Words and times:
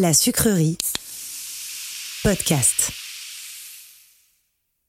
La 0.00 0.12
sucrerie. 0.12 0.78
Podcast. 2.22 2.92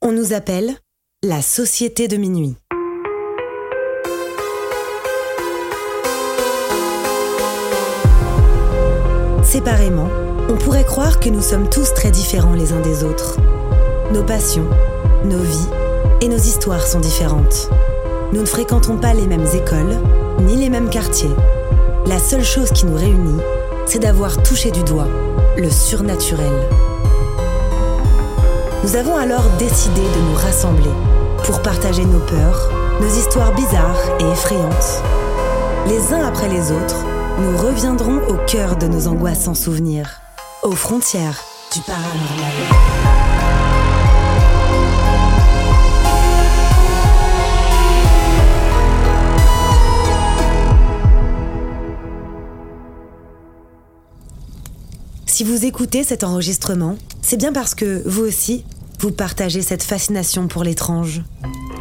On 0.03 0.11
nous 0.11 0.33
appelle 0.33 0.75
la 1.23 1.41
Société 1.41 2.07
de 2.07 2.15
minuit. 2.15 2.55
Séparément, 9.43 10.09
on 10.47 10.57
pourrait 10.57 10.85
croire 10.85 11.19
que 11.19 11.29
nous 11.29 11.41
sommes 11.41 11.71
tous 11.71 11.91
très 11.95 12.11
différents 12.11 12.53
les 12.53 12.71
uns 12.71 12.81
des 12.81 13.03
autres. 13.03 13.39
Nos 14.13 14.23
passions, 14.23 14.69
nos 15.25 15.41
vies 15.41 15.69
et 16.21 16.27
nos 16.27 16.37
histoires 16.37 16.85
sont 16.85 16.99
différentes. 16.99 17.71
Nous 18.31 18.41
ne 18.41 18.45
fréquentons 18.45 18.99
pas 18.99 19.15
les 19.15 19.25
mêmes 19.25 19.47
écoles, 19.55 19.97
ni 20.41 20.55
les 20.55 20.69
mêmes 20.69 20.91
quartiers. 20.91 21.35
La 22.05 22.19
seule 22.19 22.45
chose 22.45 22.69
qui 22.69 22.85
nous 22.85 22.95
réunit, 22.95 23.41
c'est 23.89 23.99
d'avoir 23.99 24.43
touché 24.43 24.69
du 24.69 24.83
doigt 24.83 25.07
le 25.57 25.69
surnaturel. 25.71 26.53
Nous 28.83 28.95
avons 28.95 29.17
alors 29.17 29.43
décidé 29.57 30.01
de 30.01 30.29
nous 30.29 30.35
rassembler 30.35 30.91
pour 31.43 31.63
partager 31.63 32.05
nos 32.05 32.19
peurs, 32.19 32.69
nos 33.01 33.07
histoires 33.07 33.53
bizarres 33.55 33.99
et 34.19 34.31
effrayantes. 34.31 35.03
Les 35.87 36.13
uns 36.13 36.23
après 36.23 36.49
les 36.49 36.71
autres, 36.71 37.03
nous 37.39 37.57
reviendrons 37.57 38.19
au 38.27 38.35
cœur 38.45 38.75
de 38.75 38.85
nos 38.85 39.07
angoisses 39.07 39.45
sans 39.45 39.55
souvenirs, 39.55 40.21
aux 40.61 40.75
frontières 40.75 41.41
du 41.73 41.81
paranormal. 41.81 42.78
Si 55.39 55.45
vous 55.45 55.63
écoutez 55.63 56.03
cet 56.03 56.25
enregistrement, 56.25 56.97
c'est 57.21 57.37
bien 57.37 57.53
parce 57.53 57.73
que 57.73 58.03
vous 58.05 58.23
aussi, 58.23 58.65
vous 58.99 59.11
partagez 59.11 59.61
cette 59.61 59.83
fascination 59.83 60.49
pour 60.49 60.65
l'étrange. 60.65 61.21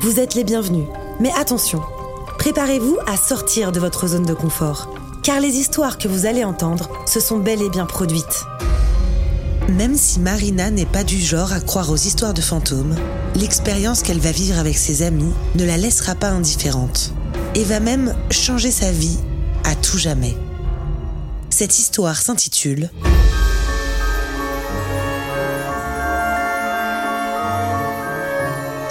Vous 0.00 0.20
êtes 0.20 0.36
les 0.36 0.44
bienvenus. 0.44 0.86
Mais 1.18 1.32
attention, 1.36 1.82
préparez-vous 2.38 2.98
à 3.08 3.16
sortir 3.16 3.72
de 3.72 3.80
votre 3.80 4.06
zone 4.06 4.24
de 4.24 4.32
confort, 4.32 4.94
car 5.24 5.40
les 5.40 5.56
histoires 5.56 5.98
que 5.98 6.06
vous 6.06 6.24
allez 6.24 6.44
entendre 6.44 6.88
se 7.04 7.18
sont 7.18 7.40
bel 7.40 7.60
et 7.60 7.68
bien 7.68 7.84
produites. 7.84 8.44
Même 9.70 9.96
si 9.96 10.20
Marina 10.20 10.70
n'est 10.70 10.86
pas 10.86 11.02
du 11.02 11.18
genre 11.18 11.52
à 11.52 11.58
croire 11.58 11.90
aux 11.90 11.96
histoires 11.96 12.34
de 12.34 12.40
fantômes, 12.40 12.94
l'expérience 13.34 14.04
qu'elle 14.04 14.20
va 14.20 14.30
vivre 14.30 14.60
avec 14.60 14.78
ses 14.78 15.02
amis 15.02 15.32
ne 15.56 15.64
la 15.64 15.78
laissera 15.78 16.14
pas 16.14 16.30
indifférente 16.30 17.12
et 17.56 17.64
va 17.64 17.80
même 17.80 18.14
changer 18.30 18.70
sa 18.70 18.92
vie 18.92 19.18
à 19.64 19.74
tout 19.74 19.98
jamais. 19.98 20.36
Cette 21.50 21.80
histoire 21.80 22.22
s'intitule 22.22 22.88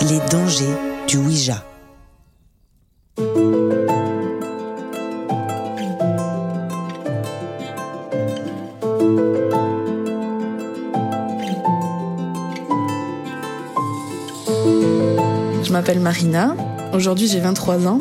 Les 0.01 0.19
dangers 0.29 0.65
du 1.07 1.17
Ouija. 1.17 1.63
Je 3.17 3.23
m'appelle 15.71 15.99
Marina. 15.99 16.55
Aujourd'hui, 16.93 17.27
j'ai 17.27 17.39
23 17.39 17.87
ans. 17.87 17.99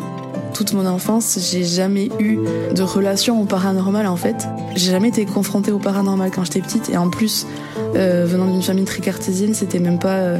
Toute 0.52 0.72
mon 0.74 0.86
enfance, 0.86 1.38
j'ai 1.50 1.64
jamais 1.64 2.10
eu 2.18 2.38
de 2.74 2.82
relation 2.82 3.40
au 3.40 3.44
paranormal 3.46 4.06
en 4.06 4.16
fait. 4.16 4.46
J'ai 4.74 4.90
jamais 4.90 5.08
été 5.08 5.24
confrontée 5.24 5.72
au 5.72 5.78
paranormal 5.78 6.30
quand 6.30 6.44
j'étais 6.44 6.60
petite 6.60 6.90
et 6.90 6.96
en 6.96 7.10
plus, 7.10 7.46
euh, 7.94 8.26
venant 8.26 8.46
d'une 8.46 8.62
famille 8.62 8.84
très 8.84 9.00
cartésienne, 9.00 9.54
c'était 9.54 9.78
même 9.78 9.98
pas 9.98 10.16
euh, 10.16 10.38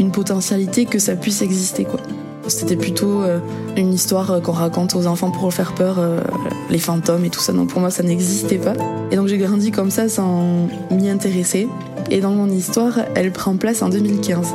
une 0.00 0.10
potentialité 0.10 0.86
que 0.86 0.98
ça 0.98 1.14
puisse 1.14 1.42
exister 1.42 1.84
quoi. 1.84 2.00
C'était 2.48 2.74
plutôt 2.74 3.22
euh, 3.22 3.38
une 3.76 3.92
histoire 3.92 4.30
euh, 4.30 4.40
qu'on 4.40 4.52
raconte 4.52 4.96
aux 4.96 5.06
enfants 5.06 5.30
pour 5.30 5.52
faire 5.54 5.72
peur, 5.72 5.98
euh, 5.98 6.20
les 6.68 6.78
fantômes 6.78 7.24
et 7.24 7.30
tout 7.30 7.38
ça. 7.38 7.52
Donc 7.52 7.68
pour 7.68 7.80
moi, 7.80 7.90
ça 7.90 8.02
n'existait 8.02 8.58
pas. 8.58 8.72
Et 9.12 9.16
donc 9.16 9.28
j'ai 9.28 9.38
grandi 9.38 9.70
comme 9.70 9.90
ça 9.90 10.08
sans 10.08 10.68
m'y 10.90 11.08
intéresser. 11.08 11.68
Et 12.10 12.20
dans 12.20 12.32
mon 12.32 12.50
histoire, 12.50 12.98
elle 13.14 13.30
prend 13.30 13.56
place 13.56 13.82
en 13.82 13.88
2015. 13.88 14.48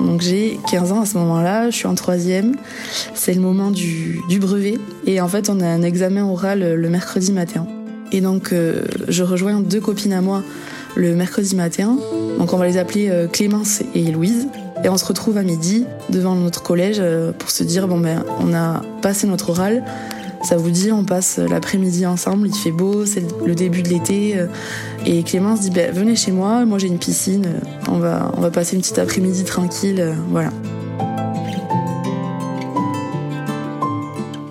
Donc 0.00 0.22
j'ai 0.22 0.58
15 0.70 0.92
ans 0.92 1.02
à 1.02 1.06
ce 1.06 1.18
moment-là, 1.18 1.68
je 1.68 1.76
suis 1.76 1.86
en 1.86 1.94
troisième, 1.94 2.54
c'est 3.14 3.34
le 3.34 3.40
moment 3.40 3.70
du, 3.70 4.22
brevet 4.40 4.78
et 5.04 5.20
en 5.20 5.28
fait 5.28 5.50
on 5.50 5.60
a 5.60 5.66
un 5.66 5.82
examen 5.82 6.24
oral 6.24 6.74
le 6.74 6.88
mercredi 6.88 7.32
matin. 7.32 7.66
Et 8.12 8.20
donc 8.20 8.54
je 9.08 9.22
rejoins 9.24 9.60
deux 9.60 9.80
copines 9.80 10.12
à 10.12 10.22
moi 10.22 10.42
le 10.96 11.14
mercredi 11.14 11.54
matin, 11.54 11.98
donc 12.38 12.52
on 12.52 12.56
va 12.56 12.66
les 12.66 12.78
appeler 12.78 13.08
euh, 13.08 13.28
Clémence 13.28 13.82
et 13.94 14.10
Louise. 14.10 14.48
Et 14.84 14.88
on 14.88 14.96
se 14.96 15.04
retrouve 15.04 15.36
à 15.36 15.42
midi 15.42 15.86
devant 16.10 16.34
notre 16.34 16.62
collège 16.62 16.96
euh, 16.98 17.32
pour 17.32 17.50
se 17.50 17.64
dire 17.64 17.88
bon 17.88 17.98
ben 17.98 18.24
on 18.40 18.52
a 18.54 18.82
passé 19.02 19.26
notre 19.26 19.50
oral, 19.50 19.84
ça 20.42 20.56
vous 20.56 20.70
dit, 20.70 20.92
on 20.92 21.04
passe 21.04 21.38
l'après-midi 21.38 22.06
ensemble, 22.06 22.48
il 22.48 22.54
fait 22.54 22.70
beau, 22.70 23.04
c'est 23.04 23.24
le 23.44 23.54
début 23.54 23.82
de 23.82 23.88
l'été. 23.88 24.36
Et 25.04 25.22
Clémence 25.22 25.60
dit, 25.60 25.70
ben, 25.70 25.90
venez 25.92 26.14
chez 26.14 26.30
moi, 26.30 26.64
moi 26.66 26.78
j'ai 26.78 26.86
une 26.86 26.98
piscine, 26.98 27.46
on 27.88 27.98
va, 27.98 28.30
on 28.36 28.40
va 28.40 28.50
passer 28.50 28.76
une 28.76 28.82
petite 28.82 28.98
après-midi 28.98 29.44
tranquille, 29.44 30.14
voilà. 30.30 30.50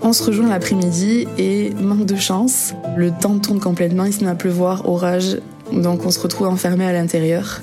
On 0.01 0.13
se 0.13 0.23
rejoint 0.23 0.49
l'après-midi 0.49 1.27
et 1.37 1.73
manque 1.81 2.05
de 2.05 2.15
chance, 2.15 2.73
le 2.95 3.11
temps 3.11 3.39
tourne 3.39 3.59
complètement, 3.59 4.05
il 4.05 4.13
se 4.13 4.23
met 4.23 4.29
à 4.29 4.35
pleuvoir, 4.35 4.87
orage, 4.87 5.37
donc 5.71 6.05
on 6.05 6.11
se 6.11 6.19
retrouve 6.19 6.47
enfermé 6.47 6.85
à 6.85 6.93
l'intérieur. 6.93 7.61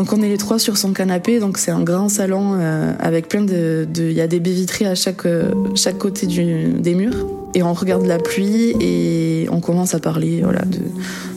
Donc 0.00 0.14
on 0.14 0.22
est 0.22 0.30
les 0.30 0.38
trois 0.38 0.58
sur 0.58 0.78
son 0.78 0.94
canapé, 0.94 1.40
donc 1.40 1.58
c'est 1.58 1.70
un 1.70 1.82
grand 1.82 2.08
salon 2.08 2.54
euh, 2.54 2.94
avec 3.00 3.28
plein 3.28 3.42
de, 3.42 3.86
il 3.94 4.12
y 4.12 4.22
a 4.22 4.26
des 4.26 4.40
baies 4.40 4.52
vitrées 4.52 4.86
à 4.86 4.94
chaque 4.94 5.26
euh, 5.26 5.52
côté 5.98 6.26
des 6.26 6.94
murs 6.94 7.26
et 7.54 7.62
on 7.62 7.74
regarde 7.74 8.06
la 8.06 8.16
pluie 8.16 8.74
et 8.80 9.46
on 9.50 9.60
commence 9.60 9.94
à 9.94 9.98
parler 9.98 10.42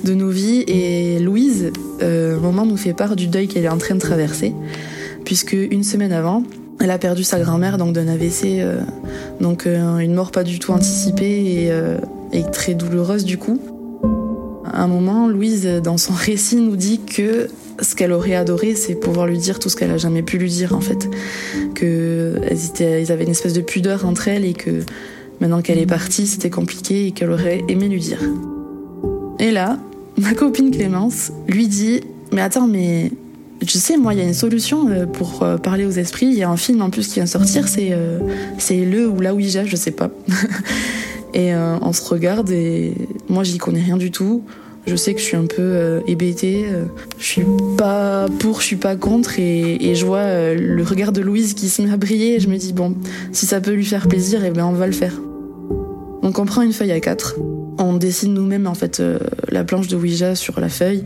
de, 0.05 0.13
nos 0.13 0.29
vies 0.29 0.63
et 0.67 1.19
Louise, 1.19 1.71
euh, 2.01 2.39
moment 2.39 2.65
nous 2.65 2.77
fait 2.77 2.93
part 2.93 3.17
du 3.17 3.27
deuil 3.27 3.49
qu'elle 3.49 3.65
est 3.65 3.69
en 3.69 3.77
train 3.77 3.95
de 3.95 3.99
traverser 3.99 4.53
puisque 5.25 5.51
une 5.51 5.83
semaine 5.83 6.13
avant 6.13 6.43
elle 6.79 6.91
a 6.91 6.97
perdu 6.97 7.25
sa 7.25 7.39
grand-mère 7.39 7.77
d'un 7.77 8.07
AVC, 8.07 8.61
euh, 8.61 8.79
donc 9.41 9.65
une 9.65 10.13
mort 10.13 10.31
pas 10.31 10.43
du 10.43 10.59
tout 10.59 10.71
anticipée 10.71 11.69
et 12.31 12.43
très 12.51 12.75
douloureuse 12.75 13.25
du 13.25 13.37
coup. 13.37 13.59
À 14.73 14.81
un 14.81 14.88
moment, 14.88 15.28
Louise, 15.28 15.66
dans 15.84 15.97
son 15.97 16.13
récit, 16.17 16.56
nous 16.56 16.75
dit 16.75 17.00
que 17.00 17.47
ce 17.79 17.95
qu'elle 17.95 18.11
aurait 18.11 18.35
adoré, 18.35 18.75
c'est 18.75 18.95
pouvoir 18.95 19.28
lui 19.28 19.38
dire 19.38 19.59
tout 19.59 19.69
ce 19.69 19.75
qu'elle 19.75 19.91
a 19.91 19.97
jamais 19.97 20.23
pu 20.23 20.38
lui 20.38 20.50
dire 20.50 20.75
en 20.75 20.81
fait. 20.81 21.09
Que 21.75 22.35
elles, 22.50 22.66
étaient, 22.66 23.01
ils 23.01 23.11
avaient 23.11 23.23
une 23.23 23.31
espèce 23.31 23.53
de 23.53 23.61
pudeur 23.61 24.06
entre 24.06 24.28
elles 24.28 24.45
et 24.45 24.53
que 24.53 24.81
maintenant 25.41 25.61
qu'elle 25.61 25.78
est 25.78 25.85
partie, 25.85 26.25
c'était 26.25 26.50
compliqué 26.50 27.07
et 27.07 27.11
qu'elle 27.11 27.31
aurait 27.31 27.63
aimé 27.67 27.88
lui 27.88 28.00
dire. 28.00 28.19
Et 29.39 29.51
là, 29.51 29.78
ma 30.17 30.34
copine 30.34 30.72
Clémence 30.72 31.31
lui 31.47 31.67
dit 31.67 32.01
Mais 32.31 32.41
attends, 32.41 32.67
mais 32.67 33.11
tu 33.66 33.78
sais, 33.78 33.95
moi, 33.95 34.16
il 34.16 34.19
y 34.19 34.23
a 34.23 34.25
une 34.25 34.34
solution 34.34 34.88
pour 35.13 35.45
parler 35.61 35.85
aux 35.85 35.91
esprits. 35.91 36.25
Il 36.25 36.34
y 36.34 36.44
a 36.44 36.50
un 36.50 36.57
film 36.57 36.81
en 36.81 36.90
plus 36.90 37.07
qui 37.07 37.16
vient 37.16 37.28
sortir, 37.28 37.67
c'est 37.67 37.90
euh, 37.91 38.19
c'est 38.57 38.84
le 38.85 39.07
ou 39.07 39.22
la 39.22 39.35
Ouija, 39.35 39.66
je 39.66 39.75
sais 39.75 39.91
pas. 39.91 40.09
et 41.35 41.53
euh, 41.53 41.78
on 41.81 41.94
se 41.94 42.03
regarde 42.03 42.50
et 42.50 42.94
moi, 43.29 43.44
j'y 43.44 43.59
connais 43.59 43.81
rien 43.81 43.97
du 43.97 44.09
tout. 44.09 44.44
Je 44.85 44.95
sais 44.95 45.13
que 45.13 45.19
je 45.19 45.25
suis 45.25 45.38
un 45.38 45.45
peu 45.45 45.55
euh, 45.59 46.01
hébétée. 46.07 46.66
Je 47.17 47.25
suis 47.25 47.45
pas 47.77 48.27
pour, 48.39 48.61
je 48.61 48.66
suis 48.66 48.75
pas 48.75 48.95
contre. 48.95 49.39
Et, 49.39 49.95
je 49.95 50.05
vois 50.05 50.17
euh, 50.17 50.55
le 50.55 50.83
regard 50.83 51.11
de 51.11 51.21
Louise 51.21 51.53
qui 51.53 51.69
se 51.69 51.81
met 51.81 51.91
à 51.91 51.97
briller. 51.97 52.35
Et 52.35 52.39
je 52.39 52.49
me 52.49 52.57
dis, 52.57 52.73
bon, 52.73 52.95
si 53.31 53.45
ça 53.45 53.61
peut 53.61 53.72
lui 53.72 53.85
faire 53.85 54.07
plaisir, 54.07 54.41
eh 54.43 54.61
on 54.61 54.73
va 54.73 54.88
le 54.88 54.93
faire. 54.93 55.13
Donc 56.23 56.39
on 56.39 56.45
prend 56.45 56.61
une 56.61 56.73
feuille 56.73 56.91
à 56.91 56.99
quatre. 57.01 57.35
On 57.78 57.93
dessine 57.93 58.34
nous-mêmes 58.34 58.66
en 58.66 58.73
fait 58.73 59.02
euh, 59.02 59.19
la 59.49 59.63
planche 59.66 59.87
de 59.87 59.97
Ouija 59.97 60.35
sur 60.35 60.59
la 60.59 60.69
feuille. 60.69 61.03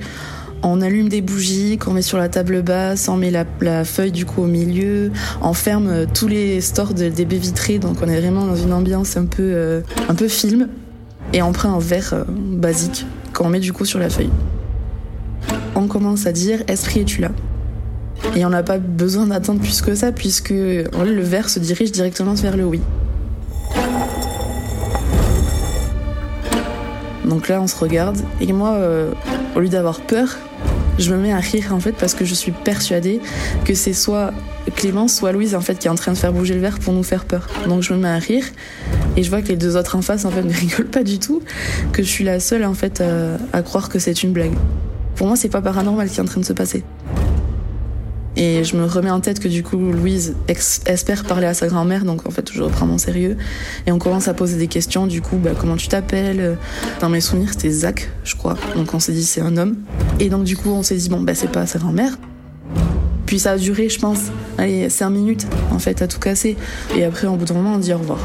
On 0.63 0.81
allume 0.81 1.09
des 1.09 1.21
bougies 1.21 1.77
qu'on 1.77 1.93
met 1.93 2.01
sur 2.01 2.17
la 2.17 2.29
table 2.29 2.61
basse, 2.61 3.09
on 3.09 3.17
met 3.17 3.31
la, 3.31 3.83
feuille 3.83 4.11
du 4.11 4.25
coup 4.25 4.41
au 4.41 4.47
milieu, 4.47 5.11
on 5.41 5.53
ferme 5.53 6.07
tous 6.13 6.27
les 6.27 6.61
stores 6.61 6.93
de, 6.93 7.09
des 7.09 7.25
baies 7.25 7.37
vitrées, 7.37 7.77
donc 7.77 7.97
on 8.01 8.07
est 8.07 8.19
vraiment 8.19 8.45
dans 8.45 8.55
une 8.55 8.73
ambiance 8.73 9.17
un 9.17 9.25
peu, 9.25 9.43
euh, 9.43 9.81
un 10.09 10.15
peu 10.15 10.27
film. 10.27 10.67
Et 11.33 11.41
on 11.41 11.51
prend 11.51 11.73
un 11.73 11.79
verre 11.79 12.13
euh, 12.13 12.23
basique 12.27 13.05
qu'on 13.37 13.49
met 13.49 13.59
du 13.59 13.71
coup 13.71 13.85
sur 13.85 13.99
la 13.99 14.09
feuille. 14.09 14.31
On 15.75 15.87
commence 15.87 16.25
à 16.25 16.31
dire 16.31 16.63
Esprit, 16.67 17.01
es-tu 17.01 17.21
là? 17.21 17.29
Et 18.35 18.43
on 18.45 18.49
n'a 18.49 18.63
pas 18.63 18.79
besoin 18.79 19.27
d'attendre 19.27 19.61
plus 19.61 19.81
que 19.81 19.93
ça, 19.93 20.11
puisque 20.11 20.49
le 20.49 21.21
verre 21.21 21.47
se 21.47 21.59
dirige 21.59 21.91
directement 21.91 22.33
vers 22.33 22.57
le 22.57 22.65
oui. 22.65 22.81
Donc 27.25 27.47
là, 27.47 27.61
on 27.61 27.67
se 27.67 27.75
regarde, 27.75 28.17
et 28.41 28.51
moi, 28.53 28.71
euh, 28.71 29.11
au 29.55 29.59
lieu 29.59 29.69
d'avoir 29.69 30.01
peur, 30.01 30.37
je 30.97 31.13
me 31.13 31.21
mets 31.21 31.33
à 31.33 31.37
rire 31.37 31.73
en 31.73 31.79
fait 31.79 31.91
parce 31.91 32.15
que 32.15 32.25
je 32.25 32.33
suis 32.33 32.51
persuadée 32.51 33.21
que 33.65 33.75
c'est 33.75 33.93
soit 33.93 34.33
Clémence, 34.75 35.13
soit 35.13 35.31
Louise 35.31 35.53
en 35.53 35.61
fait 35.61 35.77
qui 35.77 35.87
est 35.87 35.91
en 35.91 35.95
train 35.95 36.11
de 36.11 36.17
faire 36.17 36.33
bouger 36.33 36.55
le 36.55 36.59
verre 36.59 36.79
pour 36.79 36.93
nous 36.93 37.03
faire 37.03 37.25
peur. 37.25 37.47
Donc 37.67 37.83
je 37.83 37.93
me 37.93 37.99
mets 37.99 38.09
à 38.09 38.17
rire 38.17 38.45
Et 39.17 39.23
je 39.23 39.29
vois 39.29 39.41
que 39.41 39.47
les 39.47 39.57
deux 39.57 39.75
autres 39.75 39.95
en 39.95 40.01
face, 40.01 40.23
en 40.25 40.31
fait, 40.31 40.43
ne 40.43 40.53
rigolent 40.53 40.89
pas 40.89 41.03
du 41.03 41.19
tout, 41.19 41.41
que 41.91 42.03
je 42.03 42.07
suis 42.07 42.23
la 42.23 42.39
seule, 42.39 42.63
en 42.63 42.75
fait, 42.75 43.03
à, 43.51 43.61
croire 43.63 43.89
que 43.89 43.99
c'est 43.99 44.23
une 44.23 44.31
blague. 44.31 44.53
Pour 45.15 45.27
moi, 45.27 45.35
c'est 45.35 45.49
pas 45.49 45.61
paranormal 45.61 46.07
ce 46.07 46.13
qui 46.13 46.19
est 46.19 46.23
en 46.23 46.27
train 46.27 46.39
de 46.39 46.45
se 46.45 46.53
passer. 46.53 46.83
Et 48.39 48.63
je 48.63 48.77
me 48.77 48.85
remets 48.85 49.09
en 49.09 49.19
tête 49.19 49.39
que 49.39 49.47
du 49.47 49.63
coup, 49.63 49.77
Louise 49.77 50.35
espère 50.85 51.23
parler 51.23 51.47
à 51.47 51.55
sa 51.55 51.65
grand-mère, 51.65 52.05
donc 52.05 52.27
en 52.27 52.29
fait, 52.29 52.51
je 52.53 52.61
reprends 52.61 52.85
mon 52.85 52.99
sérieux. 52.99 53.35
Et 53.87 53.91
on 53.91 53.97
commence 53.97 54.27
à 54.27 54.35
poser 54.35 54.57
des 54.57 54.67
questions, 54.67 55.07
du 55.07 55.23
coup, 55.23 55.37
bah, 55.37 55.51
comment 55.59 55.75
tu 55.75 55.87
t'appelles 55.87 56.55
Dans 57.01 57.09
mes 57.09 57.19
souvenirs, 57.19 57.49
c'était 57.49 57.71
Zach, 57.71 58.11
je 58.23 58.35
crois. 58.35 58.55
Donc 58.75 58.93
on 58.93 58.99
s'est 58.99 59.13
dit, 59.13 59.25
c'est 59.25 59.41
un 59.41 59.57
homme. 59.57 59.77
Et 60.19 60.29
donc 60.29 60.43
du 60.43 60.55
coup, 60.55 60.69
on 60.69 60.83
s'est 60.83 60.97
dit, 60.97 61.09
bon, 61.09 61.21
bah, 61.21 61.33
c'est 61.33 61.51
pas 61.51 61.65
sa 61.65 61.79
grand-mère. 61.79 62.15
Puis 63.25 63.39
ça 63.39 63.53
a 63.53 63.57
duré, 63.57 63.89
je 63.89 63.99
pense, 63.99 64.19
allez, 64.59 64.87
5 64.87 65.09
minutes, 65.09 65.47
en 65.71 65.79
fait, 65.79 66.03
à 66.03 66.07
tout 66.07 66.19
casser. 66.19 66.55
Et 66.95 67.03
après, 67.03 67.25
au 67.25 67.35
bout 67.35 67.45
d'un 67.45 67.55
moment, 67.55 67.73
on 67.73 67.79
dit 67.79 67.91
au 67.91 67.97
revoir. 67.97 68.19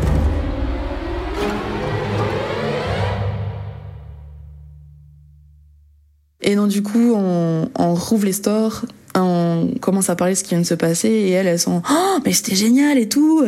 Et 6.43 6.56
donc 6.56 6.69
du 6.69 6.83
coup, 6.83 7.12
on, 7.15 7.69
on 7.79 7.94
rouvre 7.94 8.25
les 8.25 8.33
stores, 8.33 8.85
on 9.15 9.71
commence 9.81 10.11
à 10.11 10.17
parler 10.17 10.35
de 10.35 10.39
ce 10.39 10.43
qui 10.43 10.50
vient 10.50 10.61
de 10.61 10.67
se 10.67 10.75
passer, 10.75 11.09
et 11.09 11.31
elles, 11.31 11.47
elles 11.47 11.59
sont 11.59 11.83
oh 11.89 12.19
mais 12.25 12.33
c'était 12.33 12.56
génial 12.56 12.99
et 12.99 13.09
tout. 13.09 13.44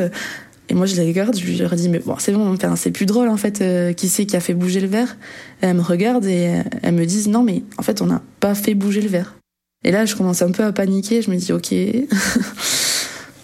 Et 0.69 0.75
moi 0.75 0.87
je 0.87 0.96
les 0.96 1.06
regarde, 1.06 1.37
je 1.37 1.62
leur 1.62 1.75
dis 1.75 1.88
mais 1.88 1.99
bon 1.99 2.17
c'est 2.19 2.32
bon, 2.32 2.55
enfin, 2.55 2.76
c'est 2.76 2.91
plus 2.91 3.06
drôle 3.06 3.29
en 3.29 3.37
fait. 3.37 3.61
Euh, 3.61 3.93
qui 3.93 4.08
c'est 4.08 4.25
qui 4.26 4.37
a 4.37 4.41
fait 4.41 4.55
bouger 4.55 4.81
le 4.81 4.87
verre? 4.87 5.17
Elles 5.61 5.75
me 5.75 5.82
regardent 5.82 6.25
et 6.26 6.62
elles 6.82 6.94
me 6.94 7.05
disent 7.05 7.29
non 7.29 7.43
mais 7.43 7.62
en 7.76 7.82
fait 7.82 8.00
on 8.00 8.06
n'a 8.06 8.23
pas 8.41 8.55
fait 8.55 8.75
bouger 8.75 9.02
le 9.02 9.08
verre. 9.08 9.35
Et 9.85 9.91
là 9.91 10.06
je 10.06 10.14
commence 10.14 10.41
un 10.41 10.52
peu 10.52 10.62
à 10.62 10.73
paniquer, 10.73 11.20
je 11.20 11.31
me 11.31 11.37
dis 11.37 11.52
ok. 11.52 11.75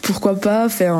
Pourquoi 0.02 0.35
pas 0.35 0.69
faire 0.69 0.99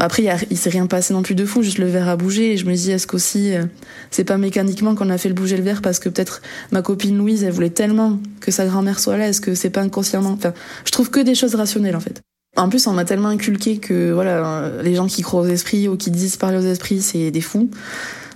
après 0.00 0.22
il, 0.24 0.34
il 0.50 0.56
s'est 0.56 0.70
rien 0.70 0.86
passé 0.86 1.12
non 1.14 1.22
plus 1.22 1.34
de 1.34 1.44
fou 1.44 1.62
juste 1.62 1.78
le 1.78 1.86
verre 1.86 2.08
a 2.08 2.16
bougé 2.16 2.52
et 2.52 2.56
je 2.56 2.66
me 2.66 2.74
dis 2.74 2.90
est-ce 2.90 3.06
qu'aussi 3.06 3.54
euh, 3.54 3.64
c'est 4.10 4.24
pas 4.24 4.38
mécaniquement 4.38 4.94
qu'on 4.94 5.10
a 5.10 5.18
fait 5.18 5.28
le 5.28 5.34
bouger 5.34 5.56
le 5.56 5.62
verre 5.62 5.82
parce 5.82 5.98
que 5.98 6.08
peut-être 6.08 6.42
ma 6.72 6.82
copine 6.82 7.16
Louise 7.16 7.44
elle 7.44 7.52
voulait 7.52 7.70
tellement 7.70 8.18
que 8.40 8.50
sa 8.50 8.66
grand-mère 8.66 9.00
soit 9.00 9.16
là 9.16 9.28
est-ce 9.28 9.40
que 9.40 9.54
c'est 9.54 9.70
pas 9.70 9.82
inconsciemment 9.82 10.30
enfin 10.30 10.52
je 10.84 10.90
trouve 10.90 11.10
que 11.10 11.20
des 11.20 11.34
choses 11.34 11.54
rationnelles 11.54 11.96
en 11.96 12.00
fait. 12.00 12.20
En 12.56 12.68
plus 12.68 12.86
on 12.86 12.92
m'a 12.92 13.04
tellement 13.04 13.28
inculqué 13.28 13.78
que 13.78 14.12
voilà 14.12 14.72
les 14.82 14.94
gens 14.94 15.06
qui 15.06 15.22
croient 15.22 15.42
aux 15.42 15.46
esprits 15.46 15.88
ou 15.88 15.96
qui 15.96 16.10
disent 16.10 16.36
parler 16.36 16.58
aux 16.58 16.68
esprits 16.68 17.00
c'est 17.02 17.30
des 17.30 17.40
fous. 17.40 17.70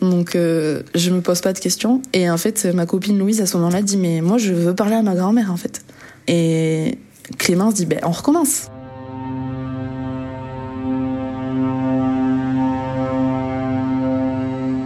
Donc 0.00 0.36
euh, 0.36 0.82
je 0.94 1.10
me 1.10 1.20
pose 1.20 1.40
pas 1.40 1.52
de 1.52 1.58
questions. 1.58 2.02
Et 2.12 2.30
en 2.30 2.36
fait 2.36 2.66
ma 2.66 2.86
copine 2.86 3.18
Louise 3.18 3.40
à 3.40 3.46
ce 3.46 3.56
moment-là 3.56 3.82
dit 3.82 3.96
mais 3.96 4.20
moi 4.20 4.38
je 4.38 4.52
veux 4.52 4.74
parler 4.74 4.94
à 4.94 5.02
ma 5.02 5.14
grand-mère 5.14 5.50
en 5.50 5.56
fait. 5.56 5.82
Et 6.28 6.98
Clémence 7.38 7.74
dit 7.74 7.86
ben 7.86 8.00
on 8.04 8.10
recommence 8.10 8.71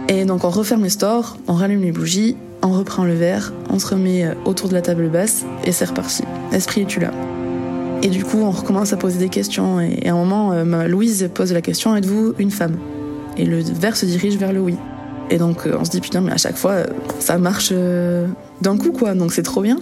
Et 0.09 0.23
donc 0.23 0.43
on 0.45 0.49
referme 0.49 0.83
les 0.83 0.89
stores, 0.89 1.37
on 1.47 1.53
rallume 1.53 1.81
les 1.81 1.91
bougies, 1.91 2.37
on 2.61 2.71
reprend 2.71 3.03
le 3.03 3.13
verre, 3.13 3.53
on 3.69 3.77
se 3.77 3.87
remet 3.87 4.25
euh, 4.25 4.33
autour 4.45 4.69
de 4.69 4.73
la 4.73 4.81
table 4.81 5.09
basse 5.09 5.45
et 5.65 5.71
c'est 5.71 5.85
reparti. 5.85 6.23
Esprit 6.53 6.81
es-tu 6.81 6.99
là? 6.99 7.11
Et 8.03 8.07
du 8.07 8.23
coup 8.23 8.37
on 8.37 8.51
recommence 8.51 8.93
à 8.93 8.97
poser 8.97 9.19
des 9.19 9.29
questions 9.29 9.81
et 9.81 10.07
à 10.07 10.13
un 10.13 10.15
moment 10.15 10.53
euh, 10.53 10.87
Louise 10.87 11.29
pose 11.33 11.51
la 11.51 11.61
question 11.61 11.95
êtes-vous 11.95 12.35
une 12.39 12.51
femme? 12.51 12.77
Et 13.37 13.45
le 13.45 13.59
verre 13.59 13.97
se 13.97 14.05
dirige 14.05 14.37
vers 14.37 14.53
le 14.53 14.61
oui. 14.61 14.75
Et 15.29 15.37
donc 15.37 15.67
euh, 15.67 15.75
on 15.77 15.83
se 15.83 15.91
dit 15.91 15.99
putain 15.99 16.21
mais 16.21 16.31
à 16.31 16.37
chaque 16.37 16.57
fois 16.57 16.83
ça 17.19 17.37
marche 17.37 17.73
d'un 18.61 18.77
coup 18.77 18.91
quoi 18.91 19.13
donc 19.13 19.33
c'est 19.33 19.43
trop 19.43 19.61
bien. 19.61 19.77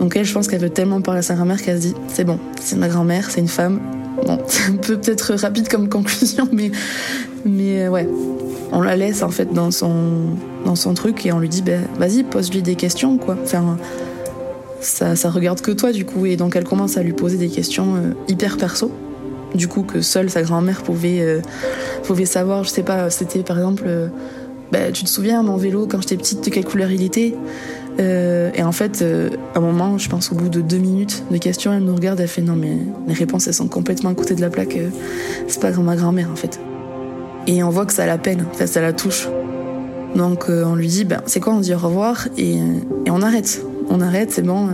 Donc 0.00 0.16
elle 0.16 0.24
je 0.24 0.34
pense 0.34 0.48
qu'elle 0.48 0.60
veut 0.60 0.70
tellement 0.70 1.00
parler 1.02 1.20
à 1.20 1.22
sa 1.22 1.34
grand-mère 1.34 1.62
qu'elle 1.62 1.80
se 1.80 1.88
dit 1.88 1.94
c'est 2.08 2.24
bon 2.24 2.40
c'est 2.60 2.76
ma 2.76 2.88
grand-mère 2.88 3.30
c'est 3.30 3.40
une 3.40 3.48
femme. 3.48 3.78
Bon 4.26 4.38
c'est 4.48 4.72
un 4.72 4.76
peu 4.76 4.98
peut-être 4.98 5.34
rapide 5.34 5.68
comme 5.68 5.88
conclusion 5.88 6.48
mais 6.52 6.72
mais 7.44 7.86
ouais 7.86 8.08
on 8.72 8.80
la 8.80 8.96
laisse 8.96 9.22
en 9.22 9.30
fait 9.30 9.52
dans 9.52 9.70
son, 9.70 9.94
dans 10.64 10.76
son 10.76 10.94
truc 10.94 11.24
et 11.26 11.32
on 11.32 11.38
lui 11.38 11.48
dit 11.48 11.62
ben, 11.62 11.82
vas-y, 11.98 12.22
pose-lui 12.22 12.62
des 12.62 12.74
questions 12.74 13.18
quoi. 13.18 13.36
Enfin, 13.42 13.78
ça, 14.80 15.16
ça 15.16 15.30
regarde 15.30 15.60
que 15.60 15.70
toi 15.70 15.92
du 15.92 16.04
coup. 16.04 16.26
Et 16.26 16.36
donc 16.36 16.56
elle 16.56 16.64
commence 16.64 16.96
à 16.96 17.02
lui 17.02 17.12
poser 17.12 17.36
des 17.36 17.48
questions 17.48 17.96
euh, 17.96 18.12
hyper 18.28 18.56
perso. 18.56 18.90
Du 19.54 19.66
coup, 19.66 19.82
que 19.82 20.02
seule 20.02 20.28
sa 20.28 20.42
grand-mère 20.42 20.82
pouvait, 20.82 21.20
euh, 21.20 21.40
pouvait 22.04 22.26
savoir. 22.26 22.64
Je 22.64 22.70
sais 22.70 22.82
pas, 22.82 23.08
c'était 23.08 23.42
par 23.42 23.56
exemple, 23.56 23.84
euh, 23.86 24.08
ben, 24.72 24.92
tu 24.92 25.04
te 25.04 25.08
souviens, 25.08 25.42
mon 25.42 25.56
vélo, 25.56 25.86
quand 25.86 26.02
j'étais 26.02 26.18
petite, 26.18 26.44
de 26.44 26.50
quelle 26.50 26.66
couleur 26.66 26.90
il 26.90 27.02
était? 27.02 27.34
Et 28.00 28.62
en 28.62 28.70
fait, 28.70 29.02
à 29.02 29.58
un 29.58 29.60
moment, 29.60 29.98
je 29.98 30.08
pense 30.08 30.30
au 30.30 30.36
bout 30.36 30.48
de 30.48 30.60
deux 30.60 30.76
minutes 30.76 31.24
de 31.32 31.36
questions, 31.36 31.72
elle 31.72 31.82
nous 31.82 31.96
regarde, 31.96 32.20
elle 32.20 32.28
fait 32.28 32.42
non, 32.42 32.54
mais 32.54 32.76
les 33.08 33.14
réponses, 33.14 33.48
elles 33.48 33.54
sont 33.54 33.66
complètement 33.66 34.10
à 34.10 34.14
côté 34.14 34.36
de 34.36 34.40
la 34.40 34.50
plaque. 34.50 34.78
c'est 35.48 35.60
pas 35.60 35.72
ma 35.72 35.96
grand-mère 35.96 36.30
en 36.30 36.36
fait. 36.36 36.60
Et 37.48 37.62
on 37.62 37.70
voit 37.70 37.86
que 37.86 37.94
ça 37.94 38.04
la 38.04 38.18
peine, 38.18 38.44
enfin, 38.52 38.66
ça 38.66 38.82
la 38.82 38.92
touche. 38.92 39.26
Donc 40.14 40.50
euh, 40.50 40.64
on 40.64 40.74
lui 40.74 40.86
dit, 40.86 41.04
ben, 41.04 41.22
c'est 41.24 41.40
quoi, 41.40 41.54
on 41.54 41.60
dit 41.60 41.74
au 41.74 41.78
revoir 41.78 42.28
et, 42.36 42.58
on 43.08 43.22
arrête. 43.22 43.64
On 43.88 44.02
arrête, 44.02 44.30
c'est 44.30 44.42
bon, 44.42 44.68
euh, 44.68 44.72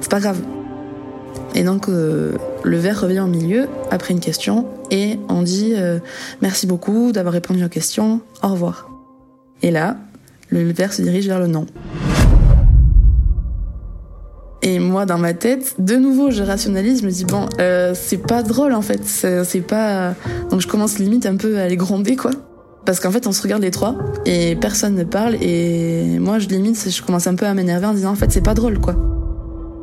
c'est 0.00 0.10
pas 0.10 0.18
grave. 0.18 0.40
Et 1.54 1.62
donc 1.62 1.88
euh, 1.88 2.32
le 2.64 2.76
verre 2.78 3.02
revient 3.02 3.20
au 3.20 3.26
milieu 3.26 3.68
après 3.90 4.14
une 4.14 4.20
question 4.20 4.66
et 4.90 5.18
on 5.28 5.42
dit 5.42 5.74
merci 6.40 6.66
beaucoup 6.66 7.12
d'avoir 7.12 7.34
répondu 7.34 7.64
aux 7.64 7.68
questions, 7.68 8.20
au 8.42 8.48
revoir. 8.48 8.88
Et 9.62 9.70
là, 9.70 9.96
le 10.48 10.72
verre 10.72 10.92
se 10.92 11.02
dirige 11.02 11.26
vers 11.26 11.38
le 11.38 11.48
non. 11.48 11.66
Et 14.62 14.78
moi, 14.78 15.06
dans 15.06 15.18
ma 15.18 15.32
tête, 15.32 15.76
de 15.78 15.96
nouveau, 15.96 16.30
je 16.30 16.42
rationalise, 16.42 17.00
je 17.00 17.06
me 17.06 17.10
dis 17.10 17.24
bon, 17.24 17.48
euh, 17.60 17.94
c'est 17.94 18.18
pas 18.18 18.42
drôle 18.42 18.74
en 18.74 18.82
fait, 18.82 19.00
c'est 19.04 19.60
pas. 19.62 20.14
Donc 20.50 20.60
je 20.60 20.68
commence 20.68 20.98
limite 20.98 21.24
un 21.26 21.36
peu 21.36 21.58
à 21.58 21.68
les 21.68 21.76
gronder 21.76 22.16
quoi. 22.16 22.32
Parce 22.84 23.00
qu'en 23.00 23.10
fait, 23.10 23.26
on 23.26 23.32
se 23.32 23.42
regarde 23.42 23.62
les 23.62 23.70
trois 23.70 23.96
et 24.26 24.56
personne 24.56 24.94
ne 24.94 25.04
parle 25.04 25.36
et 25.42 26.18
moi, 26.18 26.38
je 26.38 26.48
limite, 26.48 26.90
je 26.90 27.02
commence 27.02 27.26
un 27.26 27.34
peu 27.34 27.46
à 27.46 27.54
m'énerver 27.54 27.86
en 27.86 27.94
disant 27.94 28.10
en 28.10 28.14
fait, 28.14 28.30
c'est 28.32 28.44
pas 28.44 28.54
drôle 28.54 28.78
quoi. 28.78 28.96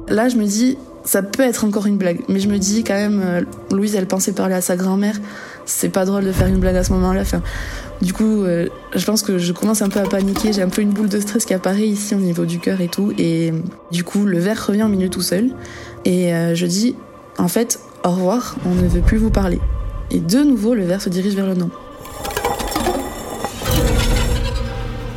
Là, 0.09 0.29
je 0.29 0.37
me 0.37 0.45
dis, 0.45 0.77
ça 1.03 1.21
peut 1.21 1.43
être 1.43 1.63
encore 1.63 1.85
une 1.85 1.97
blague, 1.97 2.19
mais 2.27 2.39
je 2.39 2.47
me 2.47 2.57
dis 2.57 2.83
quand 2.83 2.93
même, 2.93 3.21
euh, 3.23 3.41
Louise, 3.71 3.95
elle 3.95 4.07
pensait 4.07 4.33
parler 4.33 4.55
à 4.55 4.61
sa 4.61 4.75
grand-mère, 4.75 5.15
c'est 5.67 5.89
pas 5.89 6.05
drôle 6.05 6.23
de 6.23 6.31
faire 6.31 6.47
une 6.47 6.59
blague 6.59 6.77
à 6.77 6.83
ce 6.83 6.91
moment-là. 6.93 7.23
Du 8.01 8.13
coup, 8.13 8.43
euh, 8.43 8.67
je 8.95 9.05
pense 9.05 9.21
que 9.21 9.37
je 9.37 9.51
commence 9.53 9.81
un 9.81 9.89
peu 9.89 9.99
à 9.99 10.03
paniquer. 10.03 10.53
J'ai 10.53 10.61
un 10.61 10.69
peu 10.69 10.81
une 10.81 10.91
boule 10.91 11.09
de 11.09 11.19
stress 11.19 11.45
qui 11.45 11.53
apparaît 11.53 11.87
ici 11.87 12.15
au 12.15 12.19
niveau 12.19 12.45
du 12.45 12.59
cœur 12.59 12.81
et 12.81 12.87
tout. 12.87 13.13
Et 13.17 13.53
du 13.91 14.03
coup, 14.03 14.25
le 14.25 14.39
verre 14.39 14.65
revient 14.65 14.83
au 14.83 14.87
milieu 14.87 15.09
tout 15.09 15.21
seul. 15.21 15.49
Et 16.05 16.33
euh, 16.33 16.55
je 16.55 16.65
dis, 16.65 16.95
en 17.37 17.49
fait, 17.49 17.79
au 18.03 18.11
revoir, 18.11 18.55
on 18.65 18.73
ne 18.73 18.87
veut 18.87 19.01
plus 19.01 19.17
vous 19.17 19.29
parler. 19.29 19.59
Et 20.09 20.19
de 20.19 20.39
nouveau, 20.39 20.73
le 20.73 20.85
verre 20.85 21.01
se 21.01 21.09
dirige 21.09 21.35
vers 21.35 21.47
le 21.47 21.55
non. 21.55 21.69